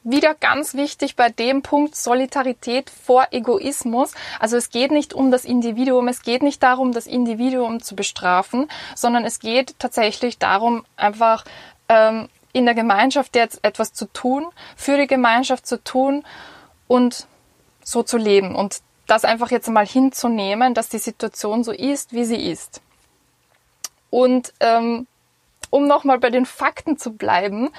wieder 0.10 0.36
ganz 0.36 0.74
wichtig 0.74 1.16
bei 1.16 1.30
dem 1.30 1.62
Punkt 1.62 1.96
Solidarität 1.96 2.90
vor 2.90 3.28
Egoismus. 3.32 4.14
Also 4.40 4.56
es 4.58 4.70
geht 4.70 4.92
nicht 4.92 5.14
um 5.14 5.32
das 5.32 5.46
Individuum, 5.46 6.08
es 6.08 6.22
geht 6.22 6.44
nicht 6.44 6.64
darum, 6.64 6.94
das 6.94 7.08
Individuum 7.08 7.82
zu 7.82 7.96
bestrafen, 7.96 8.70
sondern 8.96 9.26
es 9.26 9.40
geht 9.40 9.78
tatsächlich 9.80 10.38
darum, 10.38 10.86
einfach 10.96 11.44
ähm, 11.90 12.30
in 12.54 12.66
der 12.66 12.74
Gemeinschaft 12.74 13.36
jetzt 13.36 13.64
etwas 13.64 13.94
zu 13.94 14.06
tun, 14.06 14.48
für 14.76 14.98
die 14.98 15.08
Gemeinschaft 15.08 15.68
zu 15.68 15.84
tun 15.84 16.24
und 16.88 17.28
so 17.84 18.02
zu 18.04 18.18
leben 18.18 18.56
und 18.56 18.82
das 19.08 19.26
einfach 19.26 19.52
jetzt 19.52 19.70
mal 19.70 19.86
hinzunehmen, 19.86 20.74
dass 20.74 20.90
die 20.90 20.98
Situation 20.98 21.64
so 21.64 21.72
ist, 21.72 22.14
wie 22.14 22.26
sie 22.26 22.50
ist. 22.50 22.82
Und 24.10 24.54
ähm, 24.60 25.08
um 25.70 25.88
nochmal 25.88 26.20
bei 26.20 26.30
den 26.30 26.46
Fakten 26.46 26.98
zu 26.98 27.12
bleiben, 27.12 27.70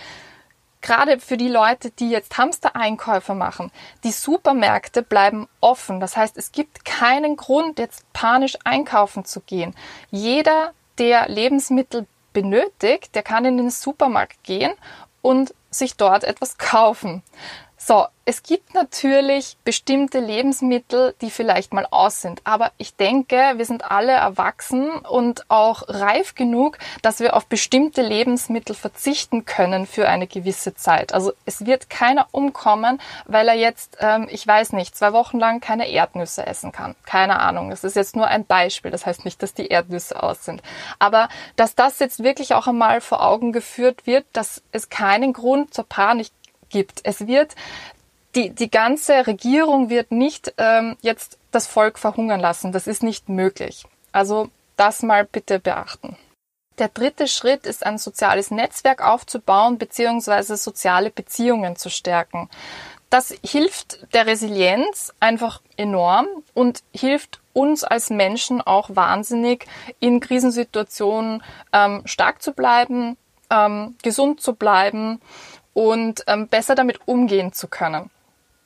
gerade 0.81 1.21
für 1.21 1.37
die 1.37 1.49
Leute, 1.49 1.91
die 1.91 2.11
jetzt 2.11 2.39
Hamstereinkäufe 2.39 3.35
machen, 3.35 3.71
die 4.05 4.13
Supermärkte 4.13 5.03
bleiben 5.03 5.49
offen. 5.61 6.01
Das 6.01 6.17
heißt, 6.17 6.37
es 6.37 6.53
gibt 6.53 6.85
keinen 6.85 7.37
Grund, 7.37 7.79
jetzt 7.79 8.11
panisch 8.13 8.57
einkaufen 8.65 9.25
zu 9.25 9.41
gehen. 9.41 9.75
Jeder, 10.11 10.73
der 10.99 11.29
Lebensmittel 11.29 12.07
benötigt, 12.33 13.15
der 13.15 13.23
kann 13.23 13.45
in 13.45 13.57
den 13.57 13.71
Supermarkt 13.71 14.43
gehen 14.45 14.73
und 15.23 15.55
sich 15.71 15.97
dort 15.97 16.25
etwas 16.25 16.59
kaufen. 16.59 17.23
So, 17.89 18.07
es 18.27 18.43
gibt 18.43 18.75
natürlich 18.75 19.57
bestimmte 19.65 20.21
Lebensmittel, 20.21 21.15
die 21.23 21.31
vielleicht 21.31 21.73
mal 21.73 21.87
aus 21.91 22.21
sind. 22.21 22.43
Aber 22.45 22.73
ich 22.77 22.95
denke, 22.95 23.55
wir 23.57 23.65
sind 23.65 23.91
alle 23.91 24.13
erwachsen 24.13 24.91
und 24.91 25.51
auch 25.51 25.85
reif 25.89 26.35
genug, 26.35 26.77
dass 27.01 27.21
wir 27.21 27.35
auf 27.35 27.47
bestimmte 27.47 28.03
Lebensmittel 28.03 28.75
verzichten 28.75 29.47
können 29.47 29.87
für 29.87 30.07
eine 30.07 30.27
gewisse 30.27 30.75
Zeit. 30.75 31.15
Also 31.15 31.33
es 31.47 31.65
wird 31.65 31.89
keiner 31.89 32.27
umkommen, 32.33 33.01
weil 33.25 33.49
er 33.49 33.55
jetzt, 33.55 33.97
ähm, 34.01 34.29
ich 34.31 34.47
weiß 34.47 34.75
nicht, 34.75 34.95
zwei 34.95 35.15
Wochen 35.15 35.39
lang 35.39 35.63
keine 35.63 35.89
Erdnüsse 35.89 36.47
essen 36.47 36.71
kann. 36.71 36.95
Keine 37.07 37.41
Ahnung. 37.41 37.71
Das 37.71 37.83
ist 37.83 37.97
jetzt 37.97 38.15
nur 38.15 38.27
ein 38.27 38.45
Beispiel. 38.45 38.91
Das 38.91 39.07
heißt 39.07 39.25
nicht, 39.25 39.43
dass 39.43 39.55
die 39.55 39.69
Erdnüsse 39.69 40.23
aus 40.23 40.45
sind. 40.45 40.61
Aber 40.99 41.31
dass 41.57 41.75
das 41.75 41.99
jetzt 42.01 42.23
wirklich 42.23 42.53
auch 42.53 42.67
einmal 42.67 43.01
vor 43.01 43.25
Augen 43.27 43.53
geführt 43.53 44.07
wird, 44.07 44.27
dass 44.35 44.61
es 44.73 44.91
keinen 44.91 45.33
Grund 45.33 45.73
zur 45.73 45.89
Panik 45.89 46.29
gibt. 46.71 47.01
Es 47.05 47.27
wird 47.27 47.55
die, 48.35 48.51
die 48.51 48.71
ganze 48.71 49.27
Regierung 49.27 49.91
wird 49.91 50.13
nicht 50.13 50.55
ähm, 50.59 50.97
jetzt 51.01 51.39
das 51.51 51.67
Volk 51.67 51.99
verhungern 51.99 52.41
lassen. 52.41 52.73
Das 52.73 52.87
ist 52.87 53.03
nicht 53.03 53.29
möglich. 53.29 53.85
Also 54.13 54.51
das 54.77 55.03
mal 55.03 55.25
bitte 55.25 55.59
beachten. 55.59 56.17
Der 56.79 56.89
dritte 56.89 57.27
Schritt 57.27 57.67
ist 57.67 57.85
ein 57.85 57.99
soziales 57.99 58.51
Netzwerk 58.51 59.05
aufzubauen 59.05 59.79
bzw. 59.79 60.55
soziale 60.55 61.11
Beziehungen 61.11 61.75
zu 61.75 61.91
stärken. 61.91 62.49
Das 63.11 63.35
hilft 63.43 64.07
der 64.15 64.27
Resilienz 64.27 65.13
einfach 65.19 65.63
enorm 65.77 66.27
und 66.55 66.83
hilft 66.93 67.41
uns 67.55 67.83
als 67.83 68.11
Menschen 68.11 68.61
auch 68.61 68.91
wahnsinnig, 68.95 69.67
in 69.99 70.21
Krisensituationen 70.21 71.43
ähm, 71.73 72.03
stark 72.05 72.43
zu 72.43 72.53
bleiben, 72.53 73.17
ähm, 73.51 73.97
gesund 74.03 74.41
zu 74.41 74.55
bleiben 74.55 75.21
und 75.79 76.25
ähm, 76.27 76.49
besser 76.49 76.75
damit 76.75 76.99
umgehen 77.07 77.53
zu 77.53 77.69
können. 77.69 78.11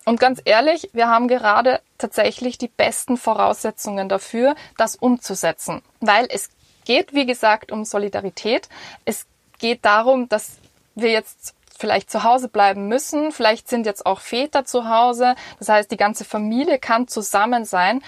Und 0.07 0.19
ganz 0.19 0.41
ehrlich, 0.47 0.89
wir 0.95 1.09
haben 1.09 1.29
gerade 1.29 1.83
tatsächlich 1.99 2.57
die 2.57 2.69
besten 2.69 3.19
Voraussetzungen 3.19 4.09
dafür, 4.09 4.55
das 4.79 4.97
umzusetzen. 4.97 5.83
Weil 6.01 6.27
es 6.31 6.49
geht, 6.87 7.13
wie 7.13 7.27
gesagt, 7.27 7.71
um 7.71 7.85
Solidarität. 7.85 8.71
Es 9.05 9.27
geht 9.59 9.85
darum, 9.85 10.31
dass 10.31 10.53
wir 10.95 11.11
jetzt 11.11 11.55
vielleicht 11.79 12.11
zu 12.11 12.25
Hause 12.25 12.49
bleiben 12.49 12.89
müssen. 12.89 13.31
Vielleicht 13.31 13.69
sind 13.69 13.85
jetzt 13.85 14.07
auch 14.07 14.21
Väter 14.21 14.65
zu 14.65 14.89
Hause. 14.89 15.35
Das 15.59 15.69
heißt, 15.69 15.91
die 15.91 15.99
ganze 15.99 16.25
Familie 16.25 16.79
kann 16.79 17.09
zusammen 17.09 17.67
sein. 17.67 18.03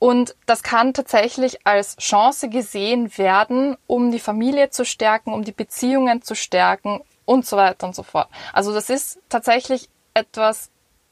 Und 0.00 0.34
das 0.46 0.64
kann 0.64 0.92
tatsächlich 0.92 1.64
als 1.68 1.96
Chance 1.98 2.48
gesehen 2.48 3.16
werden, 3.16 3.76
um 3.86 4.10
die 4.10 4.18
Familie 4.18 4.70
zu 4.70 4.84
stärken, 4.84 5.32
um 5.32 5.44
die 5.44 5.52
Beziehungen 5.52 6.22
zu 6.22 6.34
stärken 6.34 7.00
und 7.30 7.46
so 7.46 7.56
weiter 7.56 7.86
und 7.86 7.94
so 7.94 8.02
fort. 8.02 8.28
Also 8.52 8.74
das 8.74 8.90
ist 8.90 9.20
tatsächlich 9.28 9.88
etwas 10.14 10.70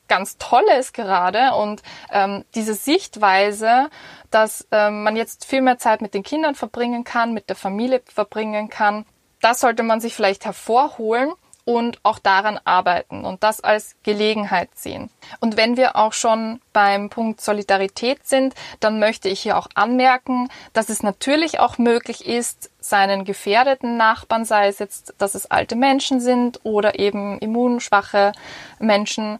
ganz 0.08 0.37
Tolles 0.38 0.92
gerade 0.92 1.54
und 1.54 1.80
ähm, 2.10 2.44
diese 2.56 2.75
Sichtweise, 2.75 3.88
dass 4.32 4.66
ähm, 4.72 5.04
man 5.04 5.14
jetzt 5.14 5.44
viel 5.44 5.60
mehr 5.60 5.78
Zeit 5.78 6.00
mit 6.00 6.14
den 6.14 6.25
Kindern 6.25 6.56
verbringen 6.56 7.04
kann, 7.04 7.34
mit 7.34 7.48
der 7.48 7.54
Familie 7.54 8.02
verbringen 8.12 8.68
kann, 8.68 9.04
das 9.40 9.60
sollte 9.60 9.84
man 9.84 10.00
sich 10.00 10.16
vielleicht 10.16 10.44
hervorholen 10.44 11.32
und 11.68 11.98
auch 12.02 12.18
daran 12.18 12.58
arbeiten 12.64 13.26
und 13.26 13.42
das 13.42 13.60
als 13.60 13.94
Gelegenheit 14.02 14.70
sehen. 14.75 15.10
Und 15.38 15.58
wenn 15.58 15.76
wir 15.76 15.96
auch 15.96 16.14
schon 16.14 16.62
beim 16.72 17.10
Punkt 17.10 17.42
Solidarität 17.42 18.26
sind, 18.26 18.54
dann 18.80 18.98
möchte 18.98 19.28
ich 19.28 19.40
hier 19.40 19.58
auch 19.58 19.68
anmerken, 19.75 20.48
dass 20.72 20.88
es 20.88 21.02
natürlich 21.02 21.60
auch 21.60 21.76
möglich 21.76 22.26
ist, 22.26 22.70
seinen 22.80 23.26
gefährdeten 23.26 23.98
Nachbarn, 23.98 24.46
sei 24.46 24.68
es 24.68 24.78
jetzt, 24.78 25.12
dass 25.18 25.34
es 25.34 25.50
alte 25.50 25.76
Menschen 25.76 26.20
sind 26.22 26.58
oder 26.62 26.98
eben 26.98 27.38
immunschwache 27.38 28.32
Menschen, 28.78 29.38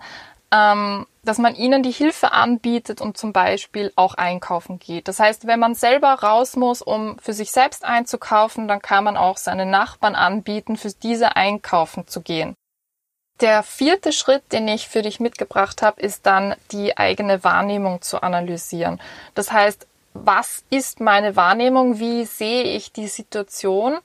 ähm, 0.53 1.07
dass 1.29 1.39
man 1.39 1.55
ihnen 1.55 1.83
die 1.83 1.93
Hilfe 1.93 2.33
anbietet 2.33 3.03
und 3.03 3.19
zum 3.19 3.35
Beispiel 3.35 3.93
auch 3.97 4.15
einkaufen 4.15 4.79
geht. 4.79 5.09
Das 5.09 5.21
heißt, 5.21 5.47
wenn 5.47 5.61
man 5.61 5.75
selber 5.75 6.15
raus 6.15 6.57
muss, 6.57 6.81
um 6.81 7.19
für 7.19 7.35
sich 7.35 7.53
selbst 7.53 7.85
einzukaufen, 7.85 8.67
dann 8.67 8.81
kann 8.81 9.05
man 9.05 9.19
auch 9.19 9.37
seinen 9.37 9.71
Nachbarn 9.71 10.15
anbieten, 10.15 10.79
für 10.79 10.91
diese 10.91 11.37
einkaufen 11.37 12.07
zu 12.07 12.23
gehen. 12.23 12.55
Der 13.41 13.63
vierte 13.63 14.13
Schritt, 14.13 14.53
den 14.53 14.67
ich 14.67 14.89
für 14.89 15.03
dich 15.03 15.21
mitgebracht 15.21 15.83
habe, 15.83 16.01
ist 16.01 16.27
dann 16.27 16.57
die 16.73 16.97
eigene 16.97 17.45
Wahrnehmung 17.45 18.01
zu 18.01 18.23
analysieren. 18.23 19.01
Das 19.35 19.53
heißt, 19.53 19.87
was 20.15 20.65
ist 20.71 20.99
meine 20.99 21.37
Wahrnehmung? 21.37 22.01
Wie 22.01 22.25
sehe 22.25 22.65
ich 22.65 22.91
die 22.91 23.07
Situation? 23.07 23.99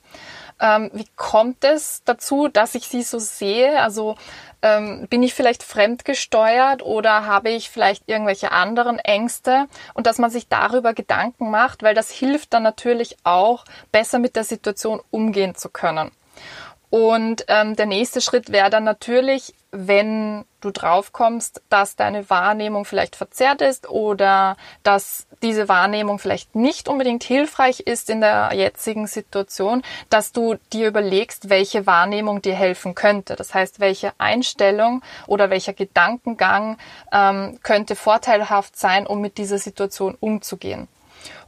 Ähm, 0.60 0.90
wie 0.92 1.06
kommt 1.16 1.64
es 1.64 2.02
dazu, 2.04 2.48
dass 2.48 2.74
ich 2.74 2.86
sie 2.86 3.02
so 3.02 3.18
sehe? 3.18 3.80
Also 3.80 4.16
ähm, 4.64 5.06
bin 5.08 5.22
ich 5.22 5.34
vielleicht 5.34 5.62
fremdgesteuert 5.62 6.82
oder 6.82 7.26
habe 7.26 7.50
ich 7.50 7.68
vielleicht 7.68 8.08
irgendwelche 8.08 8.50
anderen 8.50 8.98
Ängste? 8.98 9.66
Und 9.92 10.06
dass 10.06 10.18
man 10.18 10.30
sich 10.30 10.48
darüber 10.48 10.94
Gedanken 10.94 11.50
macht, 11.50 11.82
weil 11.82 11.94
das 11.94 12.10
hilft 12.10 12.54
dann 12.54 12.62
natürlich 12.62 13.18
auch, 13.24 13.66
besser 13.92 14.18
mit 14.18 14.36
der 14.36 14.44
Situation 14.44 15.02
umgehen 15.10 15.54
zu 15.54 15.68
können. 15.68 16.10
Und 16.88 17.44
ähm, 17.48 17.76
der 17.76 17.86
nächste 17.86 18.20
Schritt 18.20 18.52
wäre 18.52 18.70
dann 18.70 18.84
natürlich, 18.84 19.52
wenn 19.76 20.44
du 20.60 20.70
drauf 20.70 21.12
kommst, 21.12 21.60
dass 21.68 21.96
deine 21.96 22.30
Wahrnehmung 22.30 22.84
vielleicht 22.84 23.16
verzerrt 23.16 23.60
ist 23.60 23.88
oder 23.88 24.56
dass 24.82 25.26
diese 25.42 25.68
Wahrnehmung 25.68 26.18
vielleicht 26.18 26.54
nicht 26.54 26.88
unbedingt 26.88 27.24
hilfreich 27.24 27.80
ist 27.80 28.08
in 28.08 28.20
der 28.20 28.50
jetzigen 28.54 29.06
Situation, 29.06 29.82
dass 30.08 30.32
du 30.32 30.54
dir 30.72 30.88
überlegst, 30.88 31.50
welche 31.50 31.86
Wahrnehmung 31.86 32.40
dir 32.40 32.54
helfen 32.54 32.94
könnte. 32.94 33.36
Das 33.36 33.52
heißt, 33.52 33.80
welche 33.80 34.12
Einstellung 34.18 35.02
oder 35.26 35.50
welcher 35.50 35.72
Gedankengang 35.72 36.78
ähm, 37.12 37.58
könnte 37.62 37.96
vorteilhaft 37.96 38.78
sein, 38.78 39.06
um 39.06 39.20
mit 39.20 39.36
dieser 39.38 39.58
Situation 39.58 40.16
umzugehen. 40.20 40.88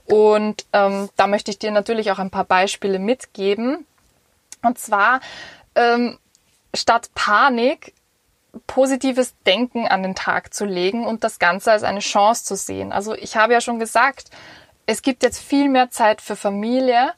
Und 0.04 0.66
ähm, 0.72 1.08
da 1.16 1.26
möchte 1.26 1.50
ich 1.50 1.58
dir 1.58 1.70
natürlich 1.70 2.10
auch 2.10 2.18
ein 2.18 2.30
paar 2.30 2.44
Beispiele 2.44 2.98
mitgeben 2.98 3.86
und 4.62 4.78
zwar 4.78 5.20
ähm, 5.74 6.18
statt 6.74 7.10
Panik 7.14 7.94
positives 8.66 9.34
Denken 9.46 9.86
an 9.86 10.02
den 10.02 10.14
Tag 10.14 10.54
zu 10.54 10.64
legen 10.64 11.06
und 11.06 11.24
das 11.24 11.38
Ganze 11.38 11.72
als 11.72 11.82
eine 11.82 12.00
Chance 12.00 12.44
zu 12.44 12.56
sehen. 12.56 12.92
Also 12.92 13.14
ich 13.14 13.36
habe 13.36 13.52
ja 13.52 13.60
schon 13.60 13.78
gesagt, 13.78 14.30
es 14.86 15.02
gibt 15.02 15.22
jetzt 15.22 15.40
viel 15.40 15.68
mehr 15.68 15.90
Zeit 15.90 16.20
für 16.20 16.36
Familie. 16.36 17.12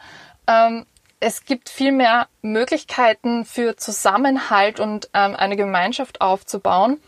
Ähm, 0.46 0.86
es 1.20 1.44
gibt 1.44 1.68
viel 1.68 1.92
mehr 1.92 2.28
Möglichkeiten 2.42 3.44
für 3.44 3.76
Zusammenhalt 3.76 4.80
und 4.80 5.10
ähm, 5.14 5.34
eine 5.34 5.56
Gemeinschaft 5.56 6.20
aufzubauen. 6.20 7.00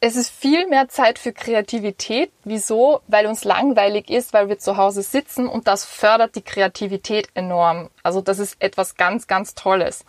Es 0.00 0.16
ist 0.16 0.30
viel 0.30 0.66
mehr 0.66 0.88
Zeit 0.88 1.18
für 1.18 1.32
Kreativität. 1.32 2.30
Wieso? 2.44 3.00
Weil 3.06 3.26
uns 3.26 3.44
langweilig 3.44 4.10
ist, 4.10 4.32
weil 4.32 4.48
wir 4.48 4.58
zu 4.58 4.76
Hause 4.76 5.02
sitzen 5.02 5.48
und 5.48 5.66
das 5.66 5.84
fördert 5.84 6.34
die 6.34 6.42
Kreativität 6.42 7.28
enorm. 7.34 7.90
Also 8.02 8.20
das 8.20 8.38
ist 8.38 8.56
etwas 8.60 8.96
ganz, 8.96 9.26
ganz 9.26 9.54
Tolles. 9.54 10.04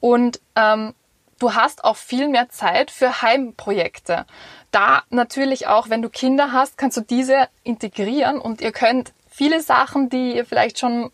Und 0.00 0.40
ähm, 0.56 0.94
du 1.40 1.54
hast 1.54 1.82
auch 1.82 1.96
viel 1.96 2.28
mehr 2.28 2.48
Zeit 2.48 2.92
für 2.92 3.22
Heimprojekte. 3.22 4.26
Da 4.70 5.02
natürlich 5.10 5.66
auch, 5.66 5.90
wenn 5.90 6.02
du 6.02 6.08
Kinder 6.08 6.52
hast, 6.52 6.78
kannst 6.78 6.96
du 6.96 7.00
diese 7.00 7.48
integrieren 7.64 8.38
und 8.38 8.60
ihr 8.60 8.72
könnt 8.72 9.12
viele 9.28 9.60
Sachen, 9.60 10.08
die 10.08 10.36
ihr 10.36 10.44
vielleicht 10.44 10.78
schon 10.78 11.10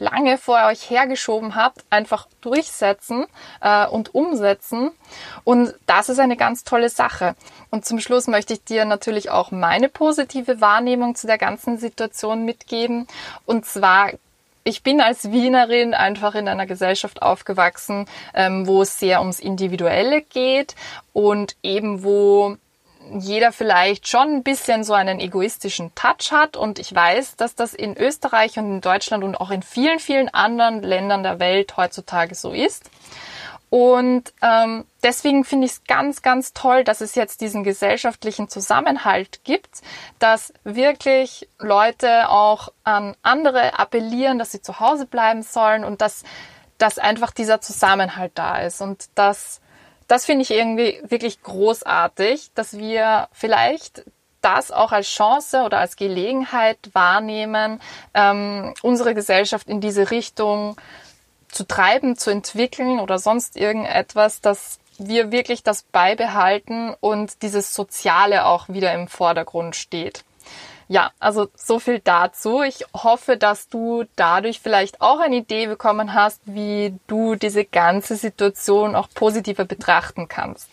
lange 0.00 0.38
vor 0.38 0.66
euch 0.66 0.90
hergeschoben 0.90 1.54
habt, 1.54 1.84
einfach 1.90 2.26
durchsetzen 2.40 3.26
äh, 3.60 3.86
und 3.86 4.14
umsetzen. 4.14 4.90
Und 5.44 5.74
das 5.86 6.08
ist 6.08 6.18
eine 6.18 6.36
ganz 6.36 6.64
tolle 6.64 6.88
Sache. 6.88 7.36
Und 7.70 7.84
zum 7.84 8.00
Schluss 8.00 8.26
möchte 8.26 8.54
ich 8.54 8.64
dir 8.64 8.86
natürlich 8.86 9.30
auch 9.30 9.50
meine 9.50 9.88
positive 9.88 10.60
Wahrnehmung 10.60 11.14
zu 11.14 11.26
der 11.26 11.38
ganzen 11.38 11.78
Situation 11.78 12.44
mitgeben. 12.44 13.06
Und 13.44 13.66
zwar 13.66 14.12
ich 14.64 14.82
bin 14.82 15.00
als 15.00 15.30
Wienerin 15.30 15.94
einfach 15.94 16.34
in 16.34 16.48
einer 16.48 16.66
Gesellschaft 16.66 17.22
aufgewachsen, 17.22 18.06
ähm, 18.34 18.66
wo 18.66 18.82
es 18.82 18.98
sehr 18.98 19.20
ums 19.20 19.40
Individuelle 19.40 20.22
geht 20.22 20.74
und 21.12 21.56
eben 21.62 22.04
wo 22.04 22.56
jeder 23.18 23.52
vielleicht 23.52 24.06
schon 24.08 24.28
ein 24.36 24.42
bisschen 24.42 24.84
so 24.84 24.92
einen 24.92 25.20
egoistischen 25.20 25.94
Touch 25.94 26.30
hat. 26.32 26.56
Und 26.56 26.78
ich 26.78 26.94
weiß, 26.94 27.36
dass 27.36 27.54
das 27.54 27.74
in 27.74 27.96
Österreich 27.96 28.58
und 28.58 28.66
in 28.66 28.80
Deutschland 28.80 29.24
und 29.24 29.36
auch 29.36 29.50
in 29.50 29.62
vielen, 29.62 29.98
vielen 29.98 30.28
anderen 30.28 30.82
Ländern 30.82 31.22
der 31.22 31.40
Welt 31.40 31.76
heutzutage 31.76 32.34
so 32.34 32.52
ist. 32.52 32.90
Und 33.70 34.32
ähm, 34.42 34.84
deswegen 35.02 35.44
finde 35.44 35.66
ich 35.66 35.72
es 35.72 35.84
ganz, 35.84 36.22
ganz 36.22 36.52
toll, 36.52 36.84
dass 36.84 37.00
es 37.00 37.14
jetzt 37.14 37.40
diesen 37.40 37.62
gesellschaftlichen 37.64 38.48
Zusammenhalt 38.48 39.44
gibt, 39.44 39.80
dass 40.18 40.52
wirklich 40.64 41.48
Leute 41.58 42.28
auch 42.28 42.72
an 42.82 43.16
andere 43.22 43.78
appellieren, 43.78 44.38
dass 44.38 44.50
sie 44.52 44.60
zu 44.60 44.80
Hause 44.80 45.06
bleiben 45.06 45.42
sollen 45.42 45.84
und 45.84 46.00
dass, 46.00 46.24
dass 46.78 46.98
einfach 46.98 47.30
dieser 47.30 47.60
Zusammenhalt 47.60 48.32
da 48.34 48.58
ist. 48.58 48.80
Und 48.80 49.08
das 49.14 49.60
das 50.10 50.26
finde 50.26 50.42
ich 50.42 50.50
irgendwie 50.50 51.00
wirklich 51.06 51.40
großartig, 51.40 52.50
dass 52.56 52.76
wir 52.76 53.28
vielleicht 53.30 54.02
das 54.40 54.72
auch 54.72 54.90
als 54.90 55.06
Chance 55.06 55.62
oder 55.62 55.78
als 55.78 55.94
Gelegenheit 55.94 56.78
wahrnehmen, 56.94 57.80
ähm, 58.14 58.74
unsere 58.82 59.14
Gesellschaft 59.14 59.68
in 59.68 59.80
diese 59.80 60.10
Richtung 60.10 60.76
zu 61.50 61.66
treiben, 61.66 62.16
zu 62.16 62.30
entwickeln 62.30 63.00
oder 63.00 63.18
sonst 63.18 63.56
irgendetwas, 63.56 64.40
dass 64.40 64.78
wir 64.98 65.32
wirklich 65.32 65.62
das 65.62 65.82
beibehalten 65.82 66.94
und 67.00 67.42
dieses 67.42 67.74
Soziale 67.74 68.44
auch 68.44 68.68
wieder 68.68 68.92
im 68.92 69.08
Vordergrund 69.08 69.76
steht. 69.76 70.24
Ja, 70.88 71.12
also 71.20 71.48
so 71.54 71.78
viel 71.78 72.00
dazu. 72.00 72.62
Ich 72.62 72.84
hoffe, 72.92 73.36
dass 73.36 73.68
du 73.68 74.04
dadurch 74.16 74.58
vielleicht 74.58 75.00
auch 75.00 75.20
eine 75.20 75.36
Idee 75.36 75.68
bekommen 75.68 76.14
hast, 76.14 76.42
wie 76.46 76.98
du 77.06 77.36
diese 77.36 77.64
ganze 77.64 78.16
Situation 78.16 78.96
auch 78.96 79.08
positiver 79.14 79.64
betrachten 79.64 80.26
kannst. 80.26 80.68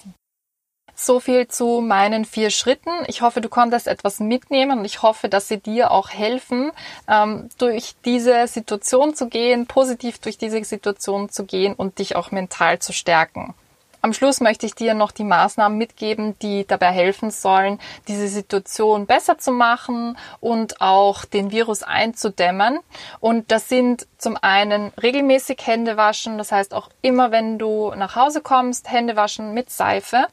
So 0.99 1.19
viel 1.19 1.47
zu 1.47 1.79
meinen 1.79 2.25
vier 2.25 2.49
Schritten. 2.49 2.89
Ich 3.05 3.21
hoffe, 3.21 3.39
du 3.39 3.49
konntest 3.49 3.87
etwas 3.87 4.19
mitnehmen 4.19 4.79
und 4.79 4.85
ich 4.85 5.03
hoffe, 5.03 5.29
dass 5.29 5.47
sie 5.47 5.59
dir 5.59 5.91
auch 5.91 6.09
helfen, 6.09 6.71
ähm, 7.07 7.49
durch 7.59 7.93
diese 8.03 8.47
Situation 8.47 9.13
zu 9.13 9.27
gehen, 9.27 9.67
positiv 9.67 10.17
durch 10.17 10.39
diese 10.39 10.63
Situation 10.63 11.29
zu 11.29 11.45
gehen 11.45 11.75
und 11.75 11.99
dich 11.99 12.15
auch 12.15 12.31
mental 12.31 12.79
zu 12.79 12.93
stärken. 12.93 13.53
Am 14.01 14.13
Schluss 14.13 14.41
möchte 14.41 14.65
ich 14.65 14.73
dir 14.73 14.95
noch 14.95 15.11
die 15.11 15.23
Maßnahmen 15.23 15.77
mitgeben, 15.77 16.37
die 16.39 16.65
dabei 16.65 16.91
helfen 16.91 17.29
sollen, 17.29 17.79
diese 18.07 18.27
Situation 18.27 19.05
besser 19.05 19.37
zu 19.37 19.51
machen 19.51 20.17
und 20.39 20.81
auch 20.81 21.25
den 21.25 21.51
Virus 21.51 21.83
einzudämmen. 21.83 22.79
Und 23.19 23.51
das 23.51 23.69
sind 23.69 24.07
zum 24.17 24.37
einen 24.41 24.93
regelmäßig 25.01 25.59
Hände 25.65 25.97
waschen, 25.97 26.37
das 26.37 26.51
heißt 26.51 26.73
auch 26.73 26.89
immer, 27.01 27.31
wenn 27.31 27.59
du 27.59 27.93
nach 27.95 28.15
Hause 28.15 28.41
kommst, 28.41 28.89
Hände 28.89 29.15
waschen 29.15 29.53
mit 29.53 29.69
Seife 29.69 30.27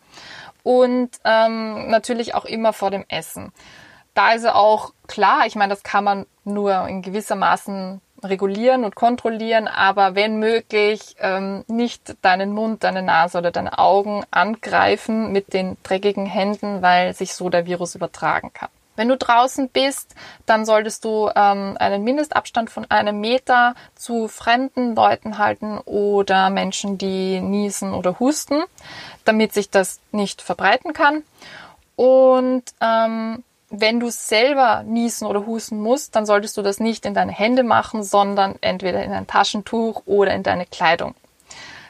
und 0.65 1.11
ähm, 1.25 1.89
natürlich 1.89 2.35
auch 2.35 2.47
immer 2.47 2.73
vor 2.73 2.91
dem 2.91 3.05
Essen. 3.09 3.53
Da 4.15 4.33
ist 4.33 4.47
auch 4.47 4.93
klar, 5.07 5.47
ich 5.47 5.55
meine, 5.55 5.71
das 5.71 5.85
kann 5.85 6.03
man 6.03 6.27
nur 6.45 6.89
in 6.89 7.03
gewisser 7.03 7.37
Maßen 7.37 8.01
regulieren 8.23 8.85
und 8.85 8.95
kontrollieren, 8.95 9.69
aber 9.69 10.15
wenn 10.15 10.39
möglich 10.39 11.15
ähm, 11.19 11.65
nicht 11.69 12.17
deinen 12.23 12.53
Mund, 12.53 12.83
deine 12.83 13.03
Nase 13.03 13.39
oder 13.39 13.51
deine 13.51 13.79
Augen 13.79 14.25
angreifen 14.31 15.31
mit 15.31 15.53
den 15.53 15.77
dreckigen 15.83 16.27
Händen, 16.27 16.81
weil 16.83 17.15
sich 17.15 17.35
so 17.35 17.51
der 17.51 17.67
Virus 17.67 17.95
übertragen 17.95 18.53
kann. 18.53 18.71
Wenn 18.97 19.09
du 19.09 19.17
draußen 19.17 19.69
bist, 19.69 20.15
dann 20.47 20.65
solltest 20.65 21.05
du 21.05 21.31
ähm, 21.35 21.77
einen 21.79 22.05
Mindestabstand 22.05 22.71
von 22.71 22.91
einem 22.91 23.21
Meter 23.21 23.75
zu 23.95 24.29
fremden 24.29 24.95
Leuten 24.95 25.39
halten 25.39 25.79
oder 25.79 26.51
Menschen, 26.51 26.99
die 26.99 27.41
niesen 27.41 27.93
oder 27.95 28.21
husten, 28.21 28.63
damit 29.25 29.53
sich 29.53 29.71
das 29.71 30.01
nicht 30.13 30.43
verbreiten 30.43 30.93
kann. 30.93 31.23
Und 31.97 32.65
ähm, 32.81 33.43
wenn 33.71 33.99
du 34.01 34.11
selber 34.11 34.83
niesen 34.85 35.27
oder 35.27 35.47
husten 35.47 35.81
musst, 35.81 36.15
dann 36.15 36.27
solltest 36.27 36.57
du 36.57 36.63
das 36.63 36.81
nicht 36.81 37.07
in 37.07 37.15
deine 37.15 37.33
Hände 37.33 37.65
machen, 37.65 38.05
sondern 38.05 38.57
entweder 38.61 39.03
in 39.03 39.13
ein 39.13 39.27
Taschentuch 39.27 40.03
oder 40.07 40.33
in 40.35 40.43
deine 40.43 40.67
Kleidung. 40.67 41.15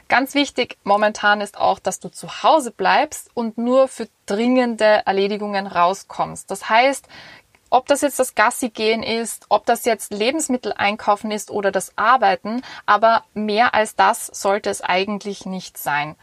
Ganz 0.09 0.35
wichtig 0.35 0.77
momentan 0.85 1.41
ist 1.41 1.59
auch, 1.59 1.79
dass 1.79 2.01
du 2.01 2.09
zu 2.09 2.43
Hause 2.43 2.71
bleibst 2.71 3.31
und 3.35 3.59
nur 3.59 3.89
für 3.89 4.09
dringende 4.27 5.03
Erledigungen 5.07 5.67
rauskommst. 5.67 6.51
Das 6.51 6.69
heißt, 6.69 7.09
ob 7.71 7.87
das 7.87 8.03
jetzt 8.03 8.19
das 8.19 8.35
Gassi 8.35 8.69
gehen 8.69 9.03
ist, 9.03 9.47
ob 9.49 9.67
das 9.67 9.85
jetzt 9.85 10.13
Lebensmittel 10.13 10.73
einkaufen 10.73 11.31
ist 11.31 11.51
oder 11.51 11.73
das 11.73 11.97
Arbeiten, 11.97 12.63
aber 12.87 13.25
mehr 13.35 13.75
als 13.75 13.97
das 13.97 14.27
sollte 14.27 14.71
es 14.71 14.81
eigentlich 14.81 15.47
nicht 15.47 15.77
sein. 15.79 16.15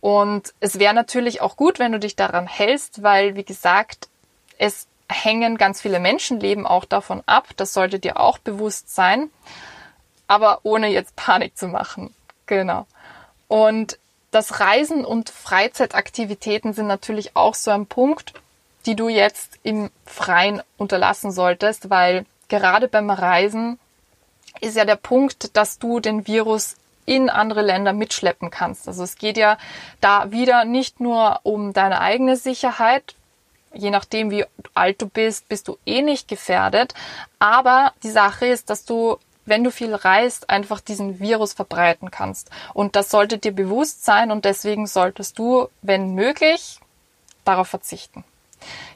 Und 0.00 0.54
es 0.60 0.78
wäre 0.78 0.94
natürlich 0.94 1.40
auch 1.40 1.56
gut, 1.56 1.78
wenn 1.78 1.92
du 1.92 1.98
dich 1.98 2.16
daran 2.16 2.46
hältst, 2.46 3.02
weil, 3.02 3.34
wie 3.34 3.44
gesagt, 3.44 4.08
es 4.56 4.86
hängen 5.08 5.58
ganz 5.58 5.80
viele 5.80 6.00
Menschenleben 6.00 6.66
auch 6.66 6.84
davon 6.84 7.22
ab. 7.26 7.48
Das 7.56 7.72
sollte 7.72 7.98
dir 7.98 8.18
auch 8.18 8.38
bewusst 8.38 8.94
sein. 8.94 9.30
Aber 10.28 10.60
ohne 10.62 10.88
jetzt 10.88 11.14
Panik 11.16 11.56
zu 11.56 11.68
machen. 11.68 12.14
Genau. 12.46 12.86
Und 13.48 13.98
das 14.30 14.60
Reisen 14.60 15.04
und 15.04 15.30
Freizeitaktivitäten 15.30 16.72
sind 16.72 16.86
natürlich 16.86 17.36
auch 17.36 17.54
so 17.54 17.70
ein 17.70 17.86
Punkt, 17.86 18.34
die 18.84 18.96
du 18.96 19.08
jetzt 19.08 19.58
im 19.62 19.90
Freien 20.04 20.62
unterlassen 20.76 21.32
solltest, 21.32 21.90
weil 21.90 22.26
gerade 22.48 22.88
beim 22.88 23.10
Reisen 23.10 23.78
ist 24.60 24.76
ja 24.76 24.84
der 24.84 24.96
Punkt, 24.96 25.56
dass 25.56 25.78
du 25.78 26.00
den 26.00 26.26
Virus 26.26 26.76
in 27.04 27.30
andere 27.30 27.62
Länder 27.62 27.92
mitschleppen 27.92 28.50
kannst. 28.50 28.88
Also 28.88 29.04
es 29.04 29.16
geht 29.16 29.36
ja 29.36 29.58
da 30.00 30.30
wieder 30.32 30.64
nicht 30.64 31.00
nur 31.00 31.40
um 31.44 31.72
deine 31.72 32.00
eigene 32.00 32.36
Sicherheit, 32.36 33.14
je 33.72 33.90
nachdem, 33.90 34.30
wie 34.30 34.44
alt 34.74 35.00
du 35.00 35.08
bist, 35.08 35.48
bist 35.48 35.68
du 35.68 35.78
eh 35.86 36.02
nicht 36.02 36.28
gefährdet. 36.28 36.94
Aber 37.38 37.92
die 38.02 38.10
Sache 38.10 38.46
ist, 38.46 38.70
dass 38.70 38.84
du, 38.84 39.18
wenn 39.46 39.64
du 39.64 39.70
viel 39.70 39.94
reist, 39.94 40.50
einfach 40.50 40.80
diesen 40.80 41.20
Virus 41.20 41.54
verbreiten 41.54 42.10
kannst. 42.10 42.50
Und 42.74 42.96
das 42.96 43.10
sollte 43.10 43.38
dir 43.38 43.52
bewusst 43.52 44.04
sein 44.04 44.30
und 44.30 44.44
deswegen 44.44 44.86
solltest 44.86 45.38
du, 45.38 45.68
wenn 45.82 46.14
möglich, 46.14 46.80
darauf 47.44 47.68
verzichten. 47.68 48.24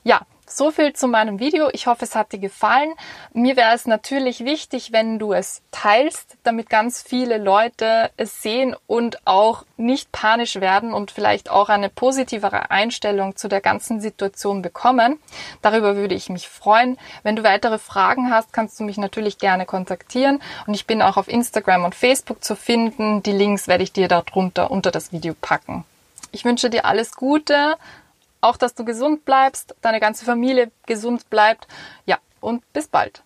Ja, 0.04 0.26
so 0.50 0.70
viel 0.70 0.92
zu 0.92 1.06
meinem 1.06 1.38
Video. 1.38 1.68
Ich 1.72 1.86
hoffe, 1.86 2.04
es 2.04 2.14
hat 2.14 2.32
dir 2.32 2.38
gefallen. 2.38 2.92
Mir 3.32 3.56
wäre 3.56 3.74
es 3.74 3.86
natürlich 3.86 4.44
wichtig, 4.44 4.92
wenn 4.92 5.18
du 5.18 5.32
es 5.32 5.62
teilst, 5.70 6.36
damit 6.42 6.68
ganz 6.68 7.02
viele 7.02 7.38
Leute 7.38 8.10
es 8.16 8.42
sehen 8.42 8.76
und 8.86 9.26
auch 9.26 9.64
nicht 9.76 10.12
panisch 10.12 10.56
werden 10.56 10.92
und 10.92 11.10
vielleicht 11.10 11.50
auch 11.50 11.68
eine 11.68 11.88
positivere 11.88 12.70
Einstellung 12.70 13.36
zu 13.36 13.48
der 13.48 13.60
ganzen 13.60 14.00
Situation 14.00 14.62
bekommen. 14.62 15.18
Darüber 15.62 15.96
würde 15.96 16.14
ich 16.14 16.28
mich 16.28 16.48
freuen. 16.48 16.98
Wenn 17.22 17.36
du 17.36 17.42
weitere 17.42 17.78
Fragen 17.78 18.30
hast, 18.30 18.52
kannst 18.52 18.78
du 18.80 18.84
mich 18.84 18.98
natürlich 18.98 19.38
gerne 19.38 19.66
kontaktieren 19.66 20.42
und 20.66 20.74
ich 20.74 20.86
bin 20.86 21.02
auch 21.02 21.16
auf 21.16 21.28
Instagram 21.28 21.84
und 21.84 21.94
Facebook 21.94 22.44
zu 22.44 22.56
finden. 22.56 23.22
Die 23.22 23.32
Links 23.32 23.68
werde 23.68 23.84
ich 23.84 23.92
dir 23.92 24.08
darunter 24.08 24.70
unter 24.70 24.90
das 24.90 25.12
Video 25.12 25.34
packen. 25.40 25.84
Ich 26.32 26.44
wünsche 26.44 26.70
dir 26.70 26.84
alles 26.84 27.16
Gute 27.16 27.76
auch, 28.40 28.57
dass 28.57 28.74
du 28.74 28.85
gesund 28.85 29.24
bleibst, 29.24 29.74
deine 29.81 30.00
ganze 30.00 30.24
Familie 30.24 30.70
gesund 30.87 31.29
bleibt. 31.31 31.66
Ja, 32.07 32.18
und 32.40 32.70
bis 32.72 32.88
bald. 32.88 33.22